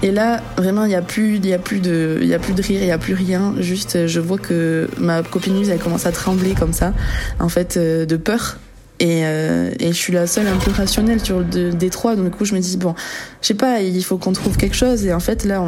Et 0.02 0.10
là, 0.10 0.40
vraiment, 0.56 0.84
il 0.84 0.88
n'y 0.88 0.94
a, 0.94 1.02
plus, 1.02 1.38
y 1.38 1.52
a, 1.52 1.58
plus 1.58 1.80
de, 1.80 2.18
a 2.32 2.38
plus 2.38 2.54
de 2.54 2.62
rire, 2.62 2.80
il 2.80 2.86
n'y 2.86 2.90
a 2.90 2.98
plus 2.98 3.14
rien. 3.14 3.54
Juste, 3.58 4.06
je 4.06 4.18
vois 4.18 4.38
que 4.38 4.88
ma 4.98 5.22
copine 5.22 5.62
elle 5.68 5.78
commence 5.78 6.06
à 6.06 6.12
trembler 6.12 6.54
comme 6.58 6.72
ça, 6.72 6.94
en 7.38 7.50
fait, 7.50 7.76
euh, 7.76 8.06
de 8.06 8.16
peur 8.16 8.56
et, 9.00 9.24
euh, 9.24 9.72
et, 9.80 9.88
je 9.88 9.96
suis 9.96 10.12
la 10.12 10.26
seule 10.26 10.46
un 10.46 10.58
peu 10.58 10.70
rationnelle 10.70 11.24
sur 11.24 11.40
le 11.40 11.72
des 11.72 11.88
trois. 11.88 12.16
Donc 12.16 12.26
du 12.26 12.30
coup, 12.30 12.44
je 12.44 12.54
me 12.54 12.60
dis 12.60 12.76
bon, 12.76 12.94
je 13.40 13.46
sais 13.46 13.54
pas, 13.54 13.80
il 13.80 14.04
faut 14.04 14.18
qu'on 14.18 14.32
trouve 14.32 14.58
quelque 14.58 14.76
chose. 14.76 15.06
Et 15.06 15.14
en 15.14 15.20
fait, 15.20 15.44
là, 15.44 15.64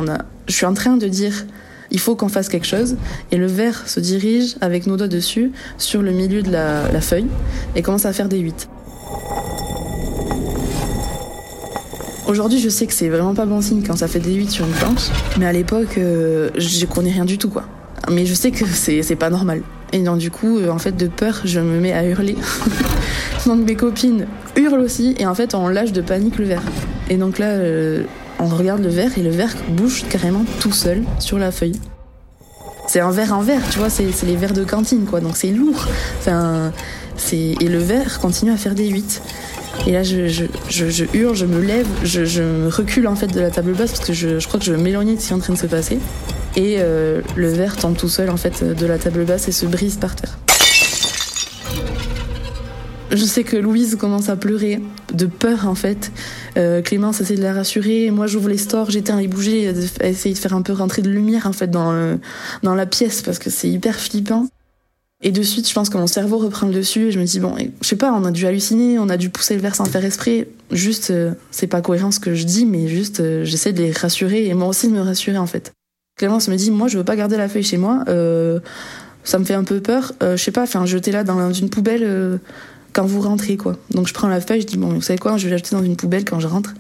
je 0.49 0.53
suis 0.53 0.67
en 0.67 0.75
train 0.75 0.99
de 0.99 1.09
dire, 1.09 1.47
il 1.91 1.99
faut 1.99 2.15
qu'on 2.15 2.29
fasse 2.29 2.51
quelque 2.51 2.67
chose. 2.67 2.97
Et 3.31 3.39
le 3.39 3.47
verre 3.47 3.89
se 3.89 4.01
dirige 4.01 4.57
avec 4.61 4.87
nos 4.87 4.99
doigts 4.99 5.09
dessus 5.09 5.51
sur 5.79 6.03
le 6.03 6.13
milieu 6.13 6.43
de 6.43 6.51
la, 6.51 7.01
feuille 7.01 7.27
et 7.75 7.81
commence 7.81 8.05
à 8.05 8.13
faire 8.13 8.29
des 8.29 8.39
8. 8.39 8.69
Aujourd'hui, 12.29 12.61
je 12.61 12.69
sais 12.69 12.87
que 12.87 12.93
c'est 12.93 13.09
vraiment 13.09 13.35
pas 13.35 13.47
bon 13.47 13.61
signe 13.61 13.83
quand 13.83 13.97
ça 13.97 14.09
fait 14.09 14.21
des 14.21 14.33
8 14.33 14.51
sur 14.51 14.67
une 14.67 14.73
planche, 14.73 15.09
mais 15.39 15.47
à 15.47 15.53
l'époque, 15.53 15.99
euh, 15.99 16.51
je 16.57 16.87
connais 16.87 17.11
rien 17.11 17.25
du 17.27 17.37
tout 17.37 17.51
quoi. 17.51 17.65
Mais 18.11 18.27
je 18.27 18.35
sais 18.35 18.51
que 18.51 18.65
c'est 18.67 19.17
pas 19.17 19.31
normal. 19.31 19.63
Et 19.93 19.99
donc 19.99 20.19
du 20.19 20.31
coup, 20.31 20.59
euh, 20.59 20.71
en 20.71 20.79
fait, 20.79 20.97
de 20.97 21.07
peur, 21.07 21.43
je 21.45 21.61
me 21.61 21.79
mets 21.79 21.93
à 21.93 22.05
hurler. 22.07 22.37
donc 23.47 23.67
mes 23.67 23.75
copines 23.75 24.27
hurlent 24.57 24.81
aussi, 24.81 25.15
et 25.19 25.27
en 25.27 25.35
fait, 25.35 25.55
on 25.55 25.69
lâche 25.69 25.93
de 25.93 26.01
panique 26.01 26.39
le 26.39 26.45
verre. 26.45 26.63
Et 27.11 27.17
donc 27.17 27.39
là, 27.39 27.47
euh, 27.47 28.05
on 28.39 28.47
regarde 28.47 28.83
le 28.83 28.89
verre, 28.89 29.17
et 29.19 29.23
le 29.23 29.31
verre 29.31 29.55
bouge 29.69 30.05
carrément 30.09 30.45
tout 30.61 30.73
seul 30.73 31.03
sur 31.19 31.39
la 31.39 31.51
feuille. 31.51 31.79
C'est 32.87 33.01
un 33.01 33.11
verre 33.11 33.33
en 33.37 33.41
verre, 33.41 33.63
tu 33.71 33.79
vois, 33.79 33.91
c'est 33.91 34.07
les 34.25 34.37
verres 34.37 34.53
de 34.53 34.65
cantine, 34.65 35.05
quoi. 35.05 35.21
Donc 35.21 35.37
c'est 35.37 35.51
lourd. 35.51 35.87
Enfin, 36.19 36.73
et 37.33 37.69
le 37.69 37.79
verre 37.79 38.19
continue 38.21 38.51
à 38.53 38.57
faire 38.57 38.75
des 38.75 38.89
8. 38.89 39.23
Et 39.87 39.93
là, 39.93 40.03
je, 40.03 40.45
hurle, 41.15 41.35
je 41.35 41.47
me 41.47 41.61
lève, 41.61 41.87
je, 42.05 42.69
recule 42.69 43.09
en 43.09 43.17
fait 43.17 43.29
de 43.29 43.41
la 43.41 43.51
table 43.51 43.73
basse 43.73 43.93
parce 43.93 44.07
que 44.07 44.13
je, 44.13 44.39
je 44.39 44.49
crois 44.49 44.61
que 44.61 44.67
je 44.67 44.73
vais 44.73 44.83
m'éloigner 44.83 45.17
de 45.17 45.21
ce 45.21 45.29
qui 45.29 45.33
est 45.33 45.37
en 45.37 45.39
train 45.39 45.55
de 45.55 45.59
se 45.59 45.67
passer 45.67 45.99
et 46.57 46.77
euh, 46.79 47.21
le 47.37 47.49
verre 47.49 47.77
tombe 47.77 47.97
tout 47.97 48.09
seul 48.09 48.31
en 48.31 48.37
fait 48.37 48.63
de 48.65 48.87
la 48.87 48.99
table 48.99 49.25
basse 49.25 49.49
et 49.49 49.53
se 49.53 49.67
brise 49.67 49.97
par 49.97 50.15
terre. 50.15 50.39
Je 53.13 53.25
sais 53.25 53.45
que 53.45 53.57
Louise 53.57 53.97
commence 53.97 54.29
à 54.29 54.37
pleurer 54.37 54.81
de 55.13 55.27
peur 55.27 55.69
en 55.69 55.75
fait. 55.75 56.11
Euh, 56.57 56.81
Clémence 56.83 57.21
essaie 57.21 57.37
de 57.37 57.43
la 57.43 57.53
rassurer. 57.53 58.11
Moi 58.11 58.27
j'ouvre 58.27 58.49
les 58.49 58.59
stores, 58.59 58.91
j'éteins 58.91 59.21
les 59.21 59.29
bougies, 59.29 59.67
essayer 60.01 60.35
de 60.35 60.39
faire 60.39 60.55
un 60.55 60.63
peu 60.63 60.73
rentrer 60.73 61.03
de 61.03 61.11
lumière 61.11 61.47
en 61.47 61.53
fait 61.53 61.71
dans, 61.71 62.19
dans 62.63 62.75
la 62.75 62.87
pièce 62.87 63.23
parce 63.23 63.39
que 63.39 63.51
c'est 63.51 63.69
hyper 63.69 64.01
flippant. 64.01 64.49
Et 65.25 65.31
de 65.31 65.43
suite, 65.43 65.69
je 65.69 65.75
pense 65.75 65.89
que 65.89 65.97
mon 65.97 66.09
cerveau 66.09 66.39
reprend 66.39 66.67
le 66.67 66.75
dessus 66.75 67.07
et 67.07 67.13
je 67.13 67.21
me 67.21 67.25
dis, 67.25 67.39
bon, 67.39 67.55
je 67.81 67.87
sais 67.87 67.97
pas, 67.97 68.13
on 68.13 68.25
a 68.25 68.33
dû 68.33 68.45
halluciner, 68.45 68.99
on 68.99 69.09
a 69.09 69.17
dû 69.17 69.31
pousser 69.31 69.55
le 69.55 69.61
verre 69.61 69.77
sans 69.77 69.85
faire 69.85 70.05
esprit. 70.05 70.47
Juste, 70.73 71.11
euh, 71.11 71.33
c'est 71.53 71.69
pas 71.69 71.81
cohérent 71.81 72.11
ce 72.11 72.19
que 72.19 72.35
je 72.35 72.45
dis, 72.45 72.67
mais 72.67 72.89
juste, 72.89 73.21
euh, 73.21 73.45
j'essaie 73.45 73.73
de 73.73 73.81
les 73.81 73.93
rassurer 73.93 74.47
et 74.47 74.55
moi 74.55 74.67
aussi 74.67 74.89
de 74.89 74.93
me 74.93 75.01
rassurer 75.01 75.39
en 75.39 75.47
fait. 75.47 75.73
Clémence 76.19 76.49
me 76.49 76.57
dit, 76.57 76.73
moi, 76.73 76.89
je 76.89 76.99
veux 76.99 77.05
pas 77.05 77.15
garder 77.15 77.37
la 77.37 77.49
feuille 77.49 77.63
chez 77.63 77.77
moi, 77.77 78.05
euh, 78.09 78.59
ça 79.23 79.39
me 79.39 79.45
fait 79.45 79.55
un 79.55 79.63
peu 79.63 79.81
peur, 79.81 80.13
je 80.21 80.37
sais 80.37 80.51
pas, 80.51 80.65
enfin, 80.65 80.85
jeter 80.85 81.13
là 81.13 81.23
dans 81.23 81.53
une 81.53 81.71
poubelle 81.71 82.41
quand 82.93 83.05
vous 83.05 83.21
rentrez, 83.21 83.57
quoi. 83.57 83.77
Donc 83.91 84.09
je 84.09 84.15
prends 84.15 84.29
la 84.29 84.41
feuille, 84.41 84.63
je 84.63 84.67
dis, 84.67 84.77
bon, 84.77 84.89
vous 84.89 85.03
savez 85.03 85.19
quoi, 85.19 85.37
je 85.37 85.45
vais 85.45 85.51
la 85.51 85.57
jeter 85.57 85.75
dans 85.75 85.83
une 85.83 85.97
poubelle 85.97 86.25
quand 86.25 86.41
je 86.41 86.47
rentre. 86.47 86.75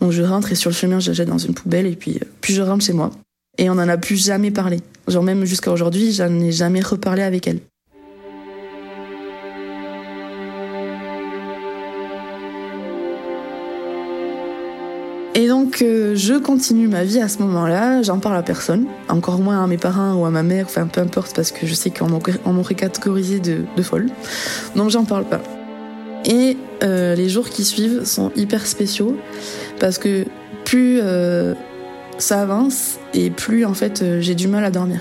Donc 0.00 0.12
je 0.12 0.22
rentre 0.22 0.52
et 0.52 0.54
sur 0.54 0.70
le 0.70 0.74
chemin, 0.74 1.00
je 1.00 1.10
la 1.10 1.14
jette 1.14 1.28
dans 1.28 1.38
une 1.38 1.54
poubelle 1.54 1.86
et 1.86 1.96
puis, 1.96 2.18
puis 2.40 2.54
je 2.54 2.62
rentre 2.62 2.84
chez 2.84 2.92
moi. 2.92 3.10
Et 3.58 3.68
on 3.68 3.74
en 3.74 3.88
a 3.88 3.96
plus 3.96 4.16
jamais 4.16 4.50
parlé. 4.50 4.80
Genre 5.08 5.22
même 5.22 5.44
jusqu'à 5.44 5.70
aujourd'hui, 5.70 6.12
j'en 6.12 6.32
ai 6.40 6.52
jamais 6.52 6.80
reparlé 6.80 7.22
avec 7.22 7.46
elle. 7.46 7.60
Et 15.40 15.48
donc, 15.48 15.80
euh, 15.80 16.14
je 16.16 16.34
continue 16.34 16.86
ma 16.86 17.02
vie 17.02 17.18
à 17.18 17.26
ce 17.26 17.38
moment-là. 17.38 18.02
J'en 18.02 18.18
parle 18.18 18.36
à 18.36 18.42
personne, 18.42 18.84
encore 19.08 19.38
moins 19.38 19.64
à 19.64 19.66
mes 19.66 19.78
parents 19.78 20.12
ou 20.12 20.26
à 20.26 20.30
ma 20.30 20.42
mère, 20.42 20.66
enfin 20.66 20.86
peu 20.86 21.00
importe, 21.00 21.34
parce 21.34 21.50
que 21.50 21.66
je 21.66 21.72
sais 21.72 21.88
qu'on 21.88 22.10
m'aurait 22.52 22.74
catégorisé 22.74 23.40
de, 23.40 23.82
folle. 23.82 24.08
Donc, 24.76 24.90
j'en 24.90 25.04
parle 25.04 25.24
pas. 25.24 25.40
Et 26.26 26.58
euh, 26.82 27.14
les 27.14 27.30
jours 27.30 27.48
qui 27.48 27.64
suivent 27.64 28.04
sont 28.04 28.30
hyper 28.36 28.66
spéciaux, 28.66 29.16
parce 29.78 29.96
que 29.96 30.26
plus 30.66 31.00
euh, 31.02 31.54
ça 32.18 32.42
avance 32.42 32.98
et 33.14 33.30
plus 33.30 33.64
en 33.64 33.72
fait 33.72 34.04
j'ai 34.20 34.34
du 34.34 34.46
mal 34.46 34.62
à 34.62 34.70
dormir. 34.70 35.00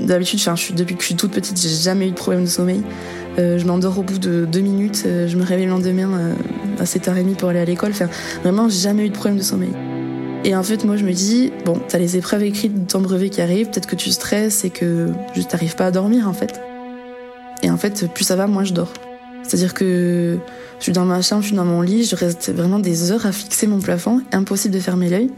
D'habitude, 0.00 0.40
depuis 0.74 0.96
que 0.96 1.02
je 1.02 1.06
suis 1.06 1.14
toute 1.14 1.30
petite, 1.30 1.56
j'ai 1.56 1.68
jamais 1.68 2.08
eu 2.08 2.10
de 2.10 2.16
problème 2.16 2.42
de 2.42 2.48
sommeil. 2.48 2.82
Je 3.38 3.64
m'endors 3.64 4.00
au 4.00 4.02
bout 4.02 4.18
de 4.18 4.44
deux 4.44 4.60
minutes, 4.60 5.04
je 5.04 5.36
me 5.36 5.44
réveille 5.44 5.66
le 5.66 5.70
lendemain 5.70 6.34
à 6.80 6.84
7h30 6.84 7.36
pour 7.36 7.48
aller 7.48 7.60
à 7.60 7.64
l'école. 7.64 7.90
Enfin, 7.90 8.08
vraiment, 8.42 8.68
jamais 8.68 9.06
eu 9.06 9.10
de 9.10 9.14
problème 9.14 9.38
de 9.38 9.42
sommeil. 9.42 9.72
Et 10.44 10.54
en 10.54 10.62
fait, 10.62 10.84
moi, 10.84 10.96
je 10.96 11.04
me 11.04 11.12
dis, 11.12 11.52
bon, 11.64 11.80
t'as 11.88 11.98
les 11.98 12.16
épreuves 12.16 12.42
écrites 12.42 12.84
de 12.84 12.86
ton 12.86 13.00
brevet 13.00 13.30
qui 13.30 13.40
arrivent, 13.40 13.70
peut-être 13.70 13.86
que 13.86 13.96
tu 13.96 14.10
stresses 14.10 14.64
et 14.64 14.70
que 14.70 15.08
juste 15.34 15.50
t'arrives 15.50 15.74
pas 15.74 15.86
à 15.86 15.90
dormir, 15.90 16.28
en 16.28 16.34
fait. 16.34 16.60
Et 17.62 17.70
en 17.70 17.78
fait, 17.78 18.12
plus 18.12 18.24
ça 18.24 18.36
va, 18.36 18.46
moins 18.46 18.64
je 18.64 18.74
dors. 18.74 18.92
C'est-à-dire 19.42 19.72
que 19.72 20.38
je 20.78 20.82
suis 20.82 20.92
dans 20.92 21.06
ma 21.06 21.22
chambre, 21.22 21.42
je 21.42 21.48
suis 21.48 21.56
dans 21.56 21.64
mon 21.64 21.80
lit, 21.80 22.04
je 22.04 22.16
reste 22.16 22.52
vraiment 22.52 22.78
des 22.78 23.10
heures 23.10 23.24
à 23.24 23.32
fixer 23.32 23.66
mon 23.66 23.80
plafond, 23.80 24.20
impossible 24.32 24.74
de 24.74 24.80
fermer 24.80 25.08
l'œil. 25.08 25.30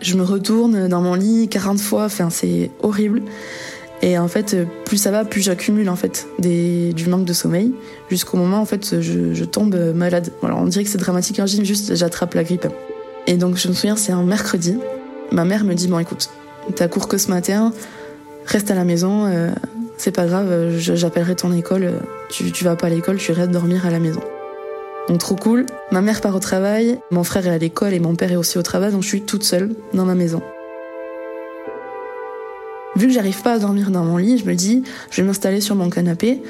Je 0.00 0.16
me 0.16 0.24
retourne 0.24 0.88
dans 0.88 1.00
mon 1.00 1.14
lit 1.14 1.48
40 1.48 1.80
fois, 1.80 2.04
enfin, 2.04 2.30
c'est 2.30 2.70
horrible. 2.82 3.22
Et 4.02 4.18
en 4.18 4.28
fait, 4.28 4.56
plus 4.86 4.96
ça 4.96 5.10
va, 5.10 5.24
plus 5.24 5.42
j'accumule 5.42 5.90
en 5.90 5.96
fait 5.96 6.26
des, 6.38 6.92
du 6.94 7.06
manque 7.08 7.26
de 7.26 7.34
sommeil, 7.34 7.72
jusqu'au 8.08 8.38
moment 8.38 8.58
en 8.58 8.64
fait 8.64 9.00
je, 9.00 9.34
je 9.34 9.44
tombe 9.44 9.76
malade. 9.94 10.32
Alors 10.42 10.58
on 10.58 10.66
dirait 10.66 10.84
que 10.84 10.90
c'est 10.90 10.98
dramatique 10.98 11.44
gym, 11.44 11.64
juste 11.64 11.94
j'attrape 11.94 12.34
la 12.34 12.44
grippe. 12.44 12.66
Et 13.26 13.34
donc 13.34 13.56
je 13.56 13.68
me 13.68 13.74
souviens, 13.74 13.96
c'est 13.96 14.12
un 14.12 14.22
mercredi. 14.22 14.78
Ma 15.32 15.44
mère 15.44 15.64
me 15.64 15.74
dit 15.74 15.86
bon 15.86 15.98
écoute, 15.98 16.30
t'as 16.76 16.88
cours 16.88 17.08
que 17.08 17.18
ce 17.18 17.28
matin, 17.28 17.72
reste 18.46 18.70
à 18.70 18.74
la 18.74 18.84
maison, 18.84 19.26
euh, 19.26 19.50
c'est 19.98 20.12
pas 20.12 20.26
grave, 20.26 20.78
j'appellerai 20.78 21.36
ton 21.36 21.52
école, 21.52 21.92
tu, 22.30 22.50
tu 22.52 22.64
vas 22.64 22.76
pas 22.76 22.86
à 22.86 22.90
l'école, 22.90 23.18
tu 23.18 23.32
restes 23.32 23.50
dormir 23.50 23.84
à 23.84 23.90
la 23.90 24.00
maison. 24.00 24.20
Donc 25.08 25.18
trop 25.18 25.36
cool. 25.36 25.66
Ma 25.90 26.00
mère 26.00 26.20
part 26.20 26.34
au 26.34 26.40
travail, 26.40 26.98
mon 27.10 27.24
frère 27.24 27.46
est 27.46 27.50
à 27.50 27.58
l'école 27.58 27.92
et 27.92 28.00
mon 28.00 28.14
père 28.14 28.32
est 28.32 28.36
aussi 28.36 28.56
au 28.56 28.62
travail, 28.62 28.92
donc 28.92 29.02
je 29.02 29.08
suis 29.08 29.22
toute 29.22 29.42
seule 29.42 29.70
dans 29.92 30.06
ma 30.06 30.14
maison. 30.14 30.40
Vu 33.00 33.06
que 33.06 33.14
j'arrive 33.14 33.40
pas 33.40 33.54
à 33.54 33.58
dormir 33.58 33.90
dans 33.90 34.04
mon 34.04 34.18
lit, 34.18 34.36
je 34.36 34.44
me 34.44 34.54
dis, 34.54 34.82
je 35.10 35.22
vais 35.22 35.26
m'installer 35.26 35.62
sur 35.62 35.74
mon 35.74 35.88
canapé 35.88 36.42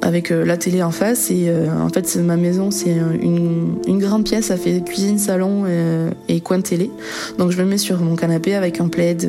avec 0.00 0.32
euh, 0.32 0.46
la 0.46 0.56
télé 0.56 0.82
en 0.82 0.92
face. 0.92 1.30
Et 1.30 1.50
euh, 1.50 1.66
en 1.78 1.90
fait, 1.90 2.16
ma 2.16 2.38
maison, 2.38 2.70
c'est 2.70 2.96
une, 3.20 3.76
une, 3.86 3.98
grande 3.98 4.24
pièce, 4.24 4.46
ça 4.46 4.56
fait 4.56 4.82
cuisine, 4.82 5.18
salon 5.18 5.64
euh, 5.66 6.10
et 6.26 6.40
coin 6.40 6.56
de 6.56 6.62
télé. 6.62 6.90
Donc 7.36 7.50
je 7.50 7.60
me 7.60 7.66
mets 7.68 7.76
sur 7.76 8.00
mon 8.00 8.16
canapé 8.16 8.54
avec 8.54 8.80
un 8.80 8.88
plaid. 8.88 9.28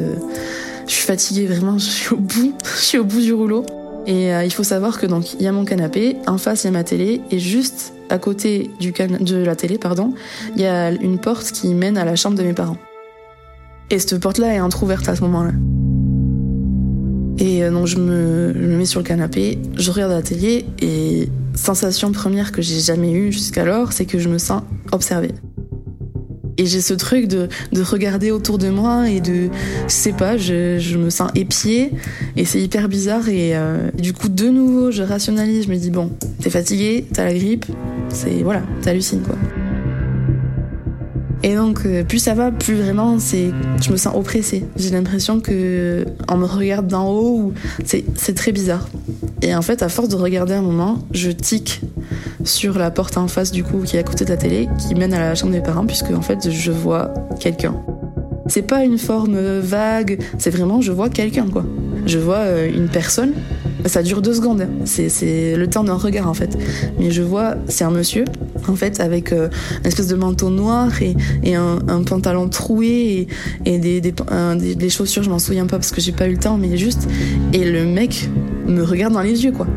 je 0.88 0.94
suis 0.94 1.04
fatiguée, 1.04 1.46
vraiment, 1.46 1.78
je 1.78 1.90
suis 1.90 2.14
au 2.14 2.20
bout, 2.20 2.54
je 2.64 2.82
suis 2.82 2.98
au 2.98 3.04
bout 3.04 3.20
du 3.20 3.34
rouleau. 3.34 3.66
Et 4.08 4.30
il 4.30 4.52
faut 4.52 4.64
savoir 4.64 4.98
que 4.98 5.06
donc 5.06 5.40
y 5.42 5.48
a 5.48 5.52
mon 5.52 5.66
canapé, 5.66 6.16
en 6.26 6.38
face 6.38 6.64
il 6.64 6.68
y 6.68 6.70
a 6.70 6.72
ma 6.72 6.86
télé, 6.86 7.20
et 7.32 7.38
juste 7.38 7.94
à 8.10 8.18
côté 8.18 8.72
du 8.80 8.94
de 8.94 9.36
la 9.44 9.58
télé, 9.58 9.78
pardon, 9.78 10.14
il 10.56 10.62
y 10.62 10.66
a 10.66 10.90
une 10.90 11.20
porte 11.20 11.52
qui 11.52 11.68
mène 11.74 11.98
à 11.98 12.06
la 12.06 12.16
chambre 12.16 12.38
de 12.38 12.44
mes 12.44 12.54
parents. 12.54 12.78
Et 13.90 14.00
cette 14.00 14.18
porte-là 14.20 14.56
est 14.56 14.62
entrouverte 14.62 15.10
à 15.10 15.18
ce 15.18 15.22
moment-là. 15.22 15.52
Et 17.38 17.64
euh, 17.64 17.72
donc 17.72 17.88
je 17.88 17.98
me, 17.98 18.54
mets 18.54 18.86
sur 18.86 19.00
le 19.00 19.06
canapé, 19.06 19.58
je 19.76 19.92
regarde 19.92 20.12
la 20.12 20.22
télé 20.22 20.66
et 20.82 21.30
sensation 21.56 22.12
première 22.12 22.52
que 22.52 22.62
j'ai 22.62 22.80
jamais 22.80 23.12
eue 23.12 23.32
jusqu'alors, 23.32 23.94
c'est 23.94 24.06
que 24.06 24.20
je 24.20 24.30
me 24.30 24.38
sens 24.38 24.64
observée. 24.92 25.32
Et 26.58 26.66
j'ai 26.66 26.82
ce 26.82 26.94
truc 26.94 27.28
de, 27.28 27.48
de, 27.72 27.82
regarder 27.82 28.30
autour 28.30 28.58
de 28.58 28.70
moi 28.70 29.10
et 29.10 29.20
de, 29.20 29.50
je 29.88 29.94
sais 29.94 30.12
pas, 30.12 30.38
je, 30.38 30.78
je 30.78 30.98
me 30.98 31.10
sens 31.10 31.32
épiée 31.34 31.92
et 32.36 32.46
c'est 32.46 32.62
hyper 32.62 32.88
bizarre. 32.88 33.30
Et 33.30 33.56
euh, 33.56 33.90
du 33.98 34.14
coup, 34.14 34.30
de 34.30 34.50
nouveau, 34.50 34.92
je 34.92 35.02
rationalise, 35.02 35.66
je 35.66 35.70
me 35.72 35.78
dis, 35.78 35.90
bon, 35.90 36.12
t'es 36.40 36.50
fatigué, 36.50 37.08
t'as 37.14 37.26
la 37.26 37.34
grippe, 37.34 37.66
c'est 38.10 38.44
voilà, 38.44 38.62
t'hallucines 38.84 39.22
quoi. 39.22 39.36
Et 41.44 41.56
donc, 41.56 41.82
euh, 41.86 42.04
plus 42.04 42.20
ça 42.20 42.34
va, 42.36 42.52
plus 42.52 42.76
vraiment, 42.76 43.18
c'est, 43.18 43.52
je 43.82 43.92
me 43.92 43.98
sens 43.98 44.16
oppressée. 44.16 44.64
J'ai 44.76 44.92
l'impression 44.92 45.40
que 45.40 46.06
on 46.30 46.38
me 46.38 46.46
regarde 46.46 46.88
d'en 46.88 47.10
haut, 47.12 47.54
c'est, 47.84 48.34
très 48.36 48.52
bizarre. 48.52 48.88
Et 49.42 49.56
en 49.56 49.62
fait, 49.62 49.82
à 49.82 49.90
force 49.90 50.10
de 50.10 50.16
regarder 50.16 50.54
un 50.54 50.62
moment, 50.62 51.00
je 51.12 51.32
tic 51.32 51.82
sur 52.44 52.78
la 52.78 52.92
porte 52.92 53.18
en 53.18 53.28
face 53.28 53.52
du 53.52 53.64
coup 53.64 53.80
qui 53.84 53.98
est 53.98 54.00
à 54.00 54.04
côté 54.04 54.24
de 54.24 54.30
la 54.30 54.38
télé, 54.38 54.70
qui 54.78 54.94
mène 54.96 55.14
à 55.14 55.20
la 55.20 55.36
chambre 55.36 55.52
de 55.52 55.58
mes 55.58 55.64
parents, 55.64 55.86
puisque 55.86 56.12
en 56.12 56.22
fait, 56.22 56.50
je 56.52 56.72
vois 56.72 57.12
quelqu'un. 57.40 57.76
C'est 58.48 58.62
pas 58.62 58.84
une 58.84 58.98
forme 58.98 59.60
vague, 59.60 60.20
c'est 60.38 60.50
vraiment 60.50 60.82
je 60.82 60.92
vois 60.92 61.10
quelqu'un 61.10 61.48
quoi. 61.48 61.64
Je 62.06 62.20
vois 62.20 62.38
euh, 62.38 62.70
une 62.70 62.90
personne. 62.90 63.34
Ça 63.86 64.04
dure 64.04 64.22
deux 64.22 64.34
secondes. 64.34 64.68
C'est 64.86 65.56
le 65.56 65.68
temps 65.68 65.84
d'un 65.84 65.96
regard 65.96 66.28
en 66.28 66.34
fait. 66.34 66.58
Mais 67.00 67.12
je 67.12 67.22
vois, 67.22 67.56
c'est 67.68 67.84
un 67.84 67.92
monsieur 67.92 68.26
en 68.68 68.76
fait 68.76 69.00
avec 69.00 69.32
euh, 69.32 69.50
une 69.80 69.88
espèce 69.88 70.08
de 70.08 70.16
manteau 70.16 70.50
noir 70.50 70.92
et, 71.02 71.56
un, 71.56 71.80
pantalon 72.04 72.48
troué 72.50 73.28
et, 73.66 73.80
des, 73.80 74.02
des, 74.02 74.90
chaussures. 74.90 75.24
Je 75.24 75.30
m'en 75.30 75.40
souviens 75.40 75.66
pas 75.66 75.78
parce 75.78 75.92
que 75.92 76.02
j'ai 76.02 76.12
pas 76.12 76.28
eu 76.28 76.32
le 76.32 76.38
temps, 76.38 76.58
mais 76.58 76.78
juste. 76.78 77.08
Et 77.54 77.70
le 77.70 77.86
mec 77.86 78.30
me 78.68 78.84
regarde 78.84 79.14
dans 79.14 79.22
les 79.22 79.44
yeux 79.44 79.52
quoi. 79.52 79.68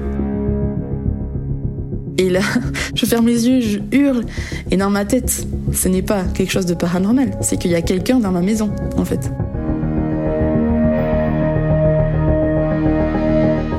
Et 2.19 2.31
là, 2.31 2.41
je 2.95 3.07
ferme 3.07 3.27
les 3.27 3.49
yeux, 3.49 3.61
je 3.61 3.79
hurle. 3.97 4.25
Et 4.71 4.77
dans 4.77 4.91
ma 4.91 5.05
tête, 5.05 5.47
ce 5.73 5.89
n'est 5.89 6.03
pas 6.03 6.23
quelque 6.35 6.53
chose 6.53 6.67
de 6.67 6.75
paranormal. 6.75 7.37
C'est 7.41 7.59
qu'il 7.59 7.71
y 7.71 7.75
a 7.75 7.83
quelqu'un 7.83 8.19
dans 8.19 8.31
ma 8.31 8.41
maison, 8.41 8.71
en 8.97 9.05
fait. 9.05 9.31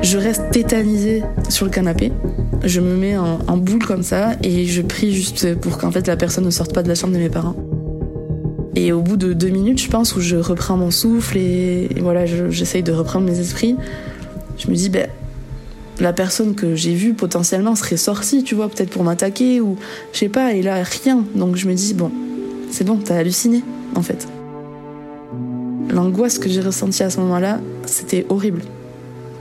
Je 0.06 0.20
reste 0.20 0.52
tétanisée 0.52 1.24
sur 1.50 1.66
le 1.66 1.72
canapé. 1.72 2.12
Je 2.64 2.80
me 2.80 2.96
mets 2.96 3.18
en, 3.18 3.58
boule 3.58 3.84
comme 3.84 4.04
ça 4.04 4.34
et 4.44 4.66
je 4.66 4.84
prie 4.84 5.12
juste 5.12 5.56
pour 5.56 5.80
qu'en 5.80 5.90
fait 5.90 6.06
la 6.06 6.16
personne 6.16 6.46
ne 6.46 6.52
sorte 6.52 6.76
pas 6.76 6.84
de 6.84 6.88
la 6.88 6.94
chambre 6.94 7.14
de 7.14 7.18
mes 7.18 7.30
parents. 7.30 7.56
Et 8.76 8.92
au 8.92 9.02
bout 9.02 9.18
de 9.18 9.34
deux 9.34 9.50
minutes, 9.50 9.82
je 9.82 9.90
pense, 9.90 10.16
où 10.16 10.22
je 10.22 10.36
reprends 10.36 10.78
mon 10.78 10.92
souffle 10.92 11.40
et, 11.40 11.90
voilà, 12.02 12.28
j'essaye 12.28 12.84
de 12.84 12.92
reprendre 12.92 13.26
mes 13.26 13.40
esprits, 13.40 13.78
je 14.60 14.70
me 14.70 14.76
dis, 14.76 14.90
ben, 14.90 15.08
la 16.00 16.14
personne 16.14 16.54
que 16.54 16.76
j'ai 16.76 16.94
vue 16.94 17.16
potentiellement 17.16 17.74
serait 17.74 17.98
sortie, 17.98 18.44
tu 18.44 18.54
vois, 18.54 18.70
peut-être 18.70 18.92
pour 18.92 19.04
m'attaquer 19.04 19.60
ou 19.60 19.76
je 20.14 20.20
sais 20.20 20.30
pas, 20.30 20.54
et 20.54 20.62
là 20.62 20.84
rien. 20.84 21.26
Donc 21.34 21.56
je 21.56 21.68
me 21.68 21.74
dis 21.74 21.96
bon, 21.96 22.12
c'est 22.70 22.84
bon, 22.84 23.00
t'as 23.04 23.16
halluciné 23.16 23.64
en 23.96 24.04
fait. 24.04 24.28
L'angoisse 25.90 26.38
que 26.38 26.48
j'ai 26.48 26.62
ressentie 26.62 27.02
à 27.02 27.10
ce 27.10 27.20
moment-là, 27.22 27.60
c'était 27.88 28.28
horrible. 28.30 28.62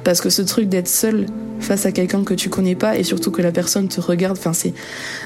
Parce 0.05 0.21
que 0.21 0.31
ce 0.31 0.43
truc 0.43 0.69
d'être 0.69 0.89
seul 0.89 1.27
face 1.61 1.87
à 1.87 1.93
quelqu'un 1.93 2.25
que 2.25 2.35
tu 2.35 2.51
connais 2.51 2.75
pas 2.75 2.99
et 2.99 3.05
surtout 3.05 3.31
que 3.31 3.41
la 3.41 3.53
personne 3.53 3.89
te 3.89 4.01
regarde, 4.01 4.37
enfin 4.39 4.53
c'est 4.53 4.75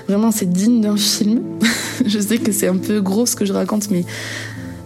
vraiment 0.09 0.31
c'est 0.31 0.51
digne 0.51 0.81
d'un 0.81 0.97
film. 0.97 1.43
je 2.07 2.19
sais 2.19 2.39
que 2.39 2.53
c'est 2.53 2.69
un 2.69 2.77
peu 2.77 3.01
gros 3.01 3.27
ce 3.27 3.35
que 3.35 3.45
je 3.45 3.53
raconte, 3.53 3.91
mais 3.91 4.05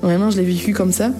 vraiment 0.01 0.31
je 0.31 0.39
l'ai 0.39 0.45
vécu 0.45 0.73
comme 0.73 0.93
ça. 0.93 1.11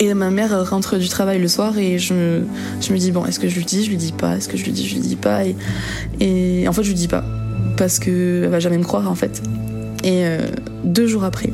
Et 0.00 0.14
ma 0.14 0.30
mère 0.30 0.68
rentre 0.70 0.96
du 0.96 1.08
travail 1.08 1.40
le 1.40 1.48
soir 1.48 1.76
et 1.76 1.98
je 1.98 2.14
me, 2.14 2.46
je 2.80 2.92
me 2.92 2.98
dis, 2.98 3.10
bon, 3.10 3.26
est-ce 3.26 3.40
que 3.40 3.48
je 3.48 3.56
lui 3.56 3.64
dis, 3.64 3.84
je 3.84 3.90
lui 3.90 3.96
dis 3.96 4.12
pas, 4.12 4.36
est-ce 4.36 4.48
que 4.48 4.56
je 4.56 4.64
lui 4.64 4.70
dis, 4.70 4.86
je 4.86 4.94
lui 4.94 5.00
dis 5.00 5.16
pas. 5.16 5.40
Et, 6.20 6.68
en 6.68 6.72
fait, 6.72 6.84
je 6.84 6.88
lui 6.88 6.94
dis 6.94 7.08
pas. 7.08 7.24
Parce 7.76 7.98
qu'elle 7.98 8.48
va 8.48 8.60
jamais 8.60 8.78
me 8.78 8.84
croire, 8.84 9.10
en 9.10 9.16
fait. 9.16 9.42
Et 10.04 10.24
euh, 10.24 10.38
deux 10.84 11.08
jours 11.08 11.24
après, 11.24 11.52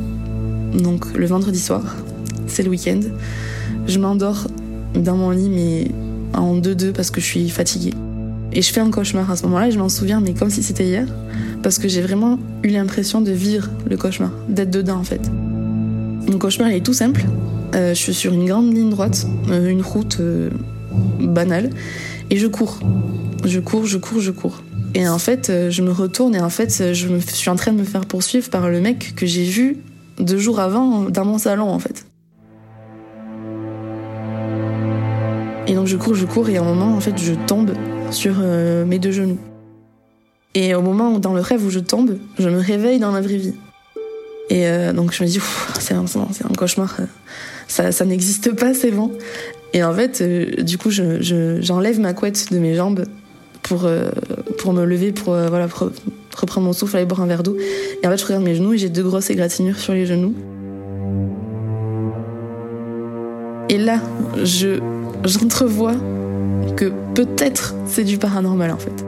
donc 0.74 1.16
le 1.16 1.24
vendredi 1.24 1.58
soir, 1.58 1.96
c'est 2.46 2.62
le 2.62 2.68
week-end, 2.68 3.00
je 3.86 3.98
m'endors 3.98 4.46
dans 4.94 5.16
mon 5.16 5.30
lit, 5.30 5.48
mais 5.48 5.88
en 6.34 6.56
deux-deux 6.56 6.92
parce 6.92 7.10
que 7.10 7.20
je 7.20 7.26
suis 7.26 7.48
fatiguée. 7.48 7.94
Et 8.52 8.62
je 8.62 8.72
fais 8.72 8.80
un 8.80 8.90
cauchemar 8.90 9.30
à 9.30 9.36
ce 9.36 9.42
moment-là, 9.44 9.68
et 9.68 9.72
je 9.72 9.78
m'en 9.78 9.88
souviens, 9.88 10.20
mais 10.20 10.34
comme 10.34 10.50
si 10.50 10.62
c'était 10.62 10.84
hier, 10.84 11.06
parce 11.62 11.78
que 11.78 11.88
j'ai 11.88 12.00
vraiment 12.00 12.38
eu 12.62 12.68
l'impression 12.68 13.20
de 13.20 13.32
vivre 13.32 13.68
le 13.88 13.96
cauchemar, 13.96 14.30
d'être 14.48 14.70
dedans 14.70 14.98
en 14.98 15.04
fait. 15.04 15.20
Mon 16.30 16.38
cauchemar 16.38 16.68
est 16.68 16.80
tout 16.80 16.92
simple, 16.92 17.24
euh, 17.74 17.90
je 17.90 17.98
suis 17.98 18.14
sur 18.14 18.32
une 18.32 18.46
grande 18.46 18.72
ligne 18.72 18.90
droite, 18.90 19.26
euh, 19.50 19.68
une 19.68 19.82
route 19.82 20.18
euh, 20.20 20.50
banale, 21.20 21.70
Et 22.30 22.36
je 22.36 22.46
cours. 22.46 22.78
Je 23.44 23.60
cours, 23.60 23.84
je 23.86 23.98
cours, 23.98 24.20
je 24.20 24.30
cours. 24.30 24.62
Et 24.94 25.08
en 25.08 25.18
fait, 25.18 25.52
je 25.70 25.82
me 25.82 25.90
retourne 25.90 26.36
et 26.36 26.40
en 26.40 26.48
fait, 26.50 26.94
je 26.94 27.18
suis 27.32 27.50
en 27.50 27.56
train 27.56 27.72
de 27.72 27.78
me 27.78 27.84
faire 27.84 28.06
poursuivre 28.06 28.48
par 28.48 28.70
le 28.70 28.80
mec 28.80 29.14
que 29.16 29.26
j'ai 29.26 29.44
vu 29.44 29.78
deux 30.20 30.38
jours 30.38 30.60
avant 30.60 31.10
dans 31.10 31.24
mon 31.24 31.36
salon, 31.36 31.68
en 31.68 31.80
fait. 31.80 32.06
Et 35.66 35.74
donc 35.74 35.86
je 35.86 35.96
cours, 35.96 36.14
je 36.14 36.26
cours 36.26 36.48
et 36.48 36.56
à 36.56 36.60
un 36.60 36.64
moment, 36.64 36.94
en 36.94 37.00
fait, 37.00 37.16
je 37.18 37.34
tombe 37.34 37.72
sur 38.10 38.34
euh, 38.38 38.84
mes 38.84 38.98
deux 38.98 39.12
genoux. 39.12 39.38
Et 40.54 40.74
au 40.74 40.82
moment 40.82 41.14
où, 41.14 41.18
dans 41.18 41.34
le 41.34 41.40
rêve 41.40 41.64
où 41.64 41.70
je 41.70 41.80
tombe, 41.80 42.18
je 42.38 42.48
me 42.48 42.60
réveille 42.60 42.98
dans 42.98 43.12
la 43.12 43.20
vraie 43.20 43.38
vie. 43.38 43.54
Et 44.50 44.66
euh, 44.66 44.92
donc 44.92 45.12
je 45.12 45.22
me 45.22 45.28
dis, 45.28 45.40
c'est 45.80 45.94
un, 45.94 46.04
un, 46.04 46.54
cauchemar, 46.54 46.96
ça, 47.66 47.92
ça 47.92 48.04
n'existe 48.04 48.54
pas, 48.54 48.74
c'est 48.74 48.90
bon. 48.90 49.10
Et 49.72 49.82
en 49.82 49.92
fait, 49.92 50.22
du 50.62 50.78
coup, 50.78 50.90
j'enlève 50.90 51.22
je, 51.22 51.58
j'enlève 51.60 51.98
ma 51.98 52.12
couette 52.12 52.52
de 52.52 52.58
mes 52.58 52.74
jambes 52.74 53.04
pour, 53.64 53.86
euh, 53.86 54.10
pour 54.58 54.72
me 54.72 54.84
lever, 54.84 55.10
pour, 55.10 55.34
euh, 55.34 55.48
voilà, 55.48 55.66
reprendre 56.36 56.66
mon 56.66 56.72
souffle, 56.72 56.96
aller 56.96 57.06
boire 57.06 57.22
un 57.22 57.26
verre 57.26 57.42
d'eau. 57.42 57.56
Et 58.02 58.06
en 58.06 58.10
fait, 58.10 58.18
je 58.18 58.24
regarde 58.24 58.44
mes 58.44 58.54
genoux 58.54 58.74
et 58.74 58.78
j'ai 58.78 58.90
deux 58.90 59.02
grosses 59.02 59.30
égratignures 59.30 59.78
sur 59.78 59.94
les 59.94 60.06
genoux. 60.06 60.34
Et 63.70 63.78
là, 63.78 64.00
je 64.44 64.78
j'entrevois 65.24 65.94
que 66.76 66.92
peut-être 67.14 67.74
c'est 67.86 68.04
du 68.04 68.18
paranormal 68.18 68.70
en 68.70 68.78
fait. 68.78 69.04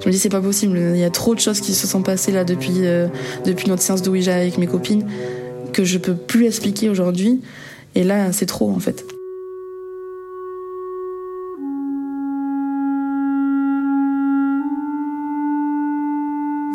Je 0.00 0.06
me 0.06 0.12
dis 0.12 0.18
c'est 0.18 0.30
pas 0.30 0.40
possible, 0.40 0.78
il 0.78 0.98
y 0.98 1.04
a 1.04 1.10
trop 1.10 1.34
de 1.34 1.40
choses 1.40 1.60
qui 1.60 1.74
se 1.74 1.86
sont 1.86 2.02
passées 2.02 2.32
là 2.32 2.44
depuis, 2.44 2.86
euh, 2.86 3.08
depuis 3.44 3.68
notre 3.68 3.82
séance 3.82 4.02
de 4.02 4.10
Ouija 4.10 4.34
avec 4.34 4.56
mes 4.58 4.66
copines 4.66 5.06
que 5.72 5.84
je 5.84 5.98
peux 5.98 6.14
plus 6.14 6.46
expliquer 6.46 6.88
aujourd'hui. 6.88 7.40
Et 7.94 8.04
là, 8.04 8.32
c'est 8.32 8.46
trop 8.46 8.70
en 8.70 8.78
fait. 8.78 9.04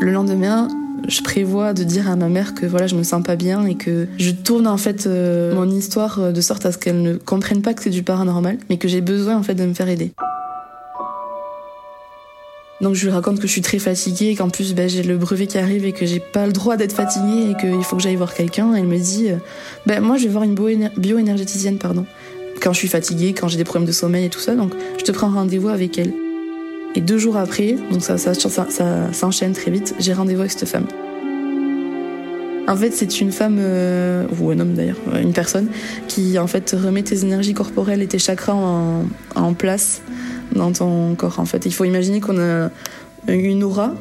Le 0.01 0.11
lendemain, 0.11 0.67
je 1.07 1.21
prévois 1.21 1.73
de 1.73 1.83
dire 1.83 2.09
à 2.09 2.15
ma 2.15 2.29
mère 2.29 2.53
que 2.53 2.65
voilà, 2.65 2.87
je 2.87 2.95
me 2.95 3.03
sens 3.03 3.23
pas 3.23 3.35
bien 3.35 3.65
et 3.65 3.75
que 3.75 4.07
je 4.17 4.31
tourne 4.31 4.67
en 4.67 4.77
fait 4.77 5.07
euh, 5.07 5.53
mon 5.53 5.69
histoire 5.69 6.19
euh, 6.19 6.31
de 6.31 6.41
sorte 6.41 6.65
à 6.65 6.71
ce 6.71 6.77
qu'elle 6.77 7.01
ne 7.01 7.15
comprenne 7.15 7.61
pas 7.61 7.73
que 7.73 7.83
c'est 7.83 7.89
du 7.89 8.03
paranormal, 8.03 8.57
mais 8.69 8.77
que 8.77 8.87
j'ai 8.87 9.01
besoin 9.01 9.37
en 9.37 9.43
fait 9.43 9.55
de 9.55 9.65
me 9.65 9.73
faire 9.73 9.89
aider. 9.89 10.11
Donc 12.81 12.95
je 12.95 13.05
lui 13.05 13.11
raconte 13.11 13.39
que 13.39 13.47
je 13.47 13.51
suis 13.51 13.61
très 13.61 13.79
fatiguée, 13.79 14.35
qu'en 14.35 14.49
plus 14.49 14.73
ben, 14.73 14.89
j'ai 14.89 15.03
le 15.03 15.17
brevet 15.17 15.47
qui 15.47 15.57
arrive 15.57 15.85
et 15.85 15.93
que 15.93 16.05
j'ai 16.05 16.19
pas 16.19 16.45
le 16.45 16.51
droit 16.53 16.75
d'être 16.75 16.93
fatiguée 16.93 17.51
et 17.51 17.55
qu'il 17.55 17.83
faut 17.83 17.95
que 17.95 18.01
j'aille 18.01 18.17
voir 18.17 18.33
quelqu'un. 18.33 18.73
Elle 18.73 18.87
me 18.87 18.97
dit, 18.97 19.29
euh, 19.29 19.37
ben 19.85 20.01
moi 20.01 20.17
je 20.17 20.23
vais 20.23 20.29
voir 20.29 20.43
une 20.43 20.55
bioénergéticienne, 20.97 21.77
pardon, 21.77 22.05
quand 22.61 22.73
je 22.73 22.79
suis 22.79 22.87
fatiguée, 22.87 23.33
quand 23.33 23.47
j'ai 23.47 23.57
des 23.57 23.63
problèmes 23.63 23.87
de 23.87 23.93
sommeil 23.93 24.25
et 24.25 24.29
tout 24.29 24.39
ça. 24.39 24.55
Donc 24.55 24.73
je 24.97 25.03
te 25.03 25.11
prends 25.11 25.29
rendez-vous 25.29 25.69
avec 25.69 25.97
elle. 25.97 26.13
Et 26.95 27.01
deux 27.01 27.17
jours 27.17 27.35
après, 27.35 27.75
donc 27.91 28.01
ça, 28.01 28.17
ça, 28.17 28.33
ça, 28.33 29.13
s'enchaîne 29.13 29.53
très 29.53 29.69
vite, 29.69 29.95
j'ai 29.99 30.13
rendez-vous 30.13 30.41
avec 30.41 30.51
cette 30.51 30.67
femme. 30.67 30.87
En 32.67 32.75
fait, 32.75 32.91
c'est 32.91 33.21
une 33.21 33.31
femme, 33.31 33.57
euh, 33.59 34.25
ou 34.39 34.49
un 34.49 34.59
homme 34.59 34.73
d'ailleurs, 34.73 34.97
une 35.21 35.33
personne, 35.33 35.67
qui 36.07 36.39
en 36.39 36.47
fait 36.47 36.71
remet 36.71 37.03
tes 37.03 37.23
énergies 37.23 37.53
corporelles 37.53 38.01
et 38.01 38.07
tes 38.07 38.17
chakras 38.17 38.53
en, 38.53 39.03
en 39.35 39.53
place 39.53 40.01
dans 40.55 40.71
ton 40.71 41.13
corps. 41.15 41.39
En 41.39 41.45
fait, 41.45 41.65
il 41.65 41.73
faut 41.73 41.83
imaginer 41.83 42.21
qu'on 42.21 42.39
a 42.39 42.69
une 43.27 43.63
aura 43.63 43.93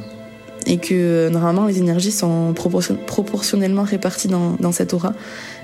et 0.66 0.78
que 0.78 1.28
normalement 1.28 1.66
les 1.66 1.78
énergies 1.78 2.12
sont 2.12 2.54
proportionnellement 2.54 3.82
réparties 3.82 4.28
dans, 4.28 4.56
dans, 4.58 4.72
cette 4.72 4.94
aura. 4.94 5.12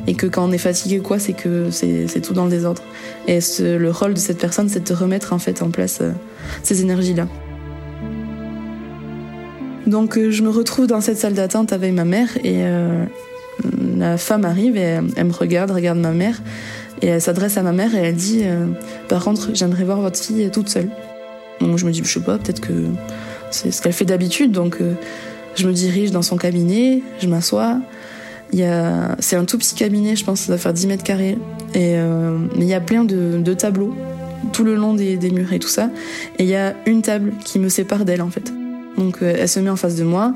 Et 0.06 0.14
que 0.14 0.26
quand 0.26 0.48
on 0.48 0.52
est 0.52 0.58
fatigué 0.58 0.98
quoi 0.98 1.18
c'est 1.18 1.32
que 1.32 1.70
c'est 1.70 2.20
tout 2.22 2.34
dans 2.34 2.44
le 2.44 2.50
désordre. 2.50 2.82
Et 3.26 3.38
le 3.60 3.90
rôle 3.90 4.14
de 4.14 4.18
cette 4.18 4.38
personne 4.38 4.68
c'est 4.68 4.86
de 4.86 4.94
remettre 4.94 5.32
en 5.32 5.38
fait 5.38 5.62
en 5.62 5.70
place 5.70 5.98
euh, 6.00 6.12
ces 6.62 6.80
énergies 6.82 7.14
là 7.14 7.26
donc 9.86 10.16
euh, 10.16 10.30
je 10.30 10.42
me 10.42 10.50
retrouve 10.50 10.86
dans 10.86 11.00
cette 11.00 11.18
salle 11.18 11.34
d'attente 11.34 11.72
avec 11.72 11.92
ma 11.92 12.04
mère 12.04 12.28
et 12.44 12.64
euh, 12.64 13.04
la 13.96 14.18
femme 14.18 14.44
arrive 14.44 14.76
et 14.76 14.98
elle, 15.16 15.24
me 15.24 15.32
regarde 15.32 15.70
regarde 15.70 15.98
ma 15.98 16.12
mère 16.12 16.40
et 17.02 17.06
elle 17.06 17.20
s'adresse 17.20 17.56
à 17.56 17.62
ma 17.62 17.72
mère 17.72 17.94
et 17.94 17.98
elle 17.98 18.14
dit 18.14 18.44
par 19.08 19.24
contre 19.24 19.50
j'aimerais 19.54 19.84
voir 19.84 20.00
votre 20.00 20.18
fille 20.18 20.50
toute 20.50 20.68
seule 20.68 20.88
donc 21.60 21.76
je 21.78 21.86
me 21.86 21.90
dis 21.90 22.02
je 22.04 22.10
sais 22.10 22.20
pas 22.20 22.38
peut-être 22.38 22.60
que 22.60 22.72
c'est 23.50 23.70
ce 23.70 23.82
qu'elle 23.82 23.92
fait 23.92 24.04
d'habitude. 24.04 24.52
Donc, 24.52 24.78
euh, 24.80 24.94
je 25.56 25.66
me 25.66 25.72
dirige 25.72 26.10
dans 26.10 26.22
son 26.22 26.36
cabinet, 26.36 27.02
je 27.20 27.28
m'assois. 27.28 27.78
Il 28.52 28.66
c'est 29.20 29.36
un 29.36 29.44
tout 29.44 29.58
petit 29.58 29.74
cabinet, 29.74 30.16
je 30.16 30.24
pense, 30.24 30.40
ça 30.40 30.48
doit 30.48 30.58
faire 30.58 30.72
10 30.72 30.86
mètres 30.88 31.04
carrés. 31.04 31.38
Et, 31.74 31.94
euh, 31.96 32.36
mais 32.56 32.64
il 32.64 32.68
y 32.68 32.74
a 32.74 32.80
plein 32.80 33.04
de, 33.04 33.54
tableaux 33.54 33.94
tout 34.52 34.64
le 34.64 34.74
long 34.74 34.94
des, 34.94 35.18
murs 35.30 35.52
et 35.52 35.58
tout 35.58 35.68
ça. 35.68 35.90
Et 36.38 36.44
il 36.44 36.48
y 36.48 36.56
a 36.56 36.74
une 36.86 37.02
table 37.02 37.32
qui 37.44 37.58
me 37.58 37.68
sépare 37.68 38.04
d'elle, 38.04 38.22
en 38.22 38.30
fait. 38.30 38.52
Donc, 38.96 39.22
euh, 39.22 39.34
elle 39.38 39.48
se 39.48 39.60
met 39.60 39.70
en 39.70 39.76
face 39.76 39.94
de 39.94 40.04
moi. 40.04 40.34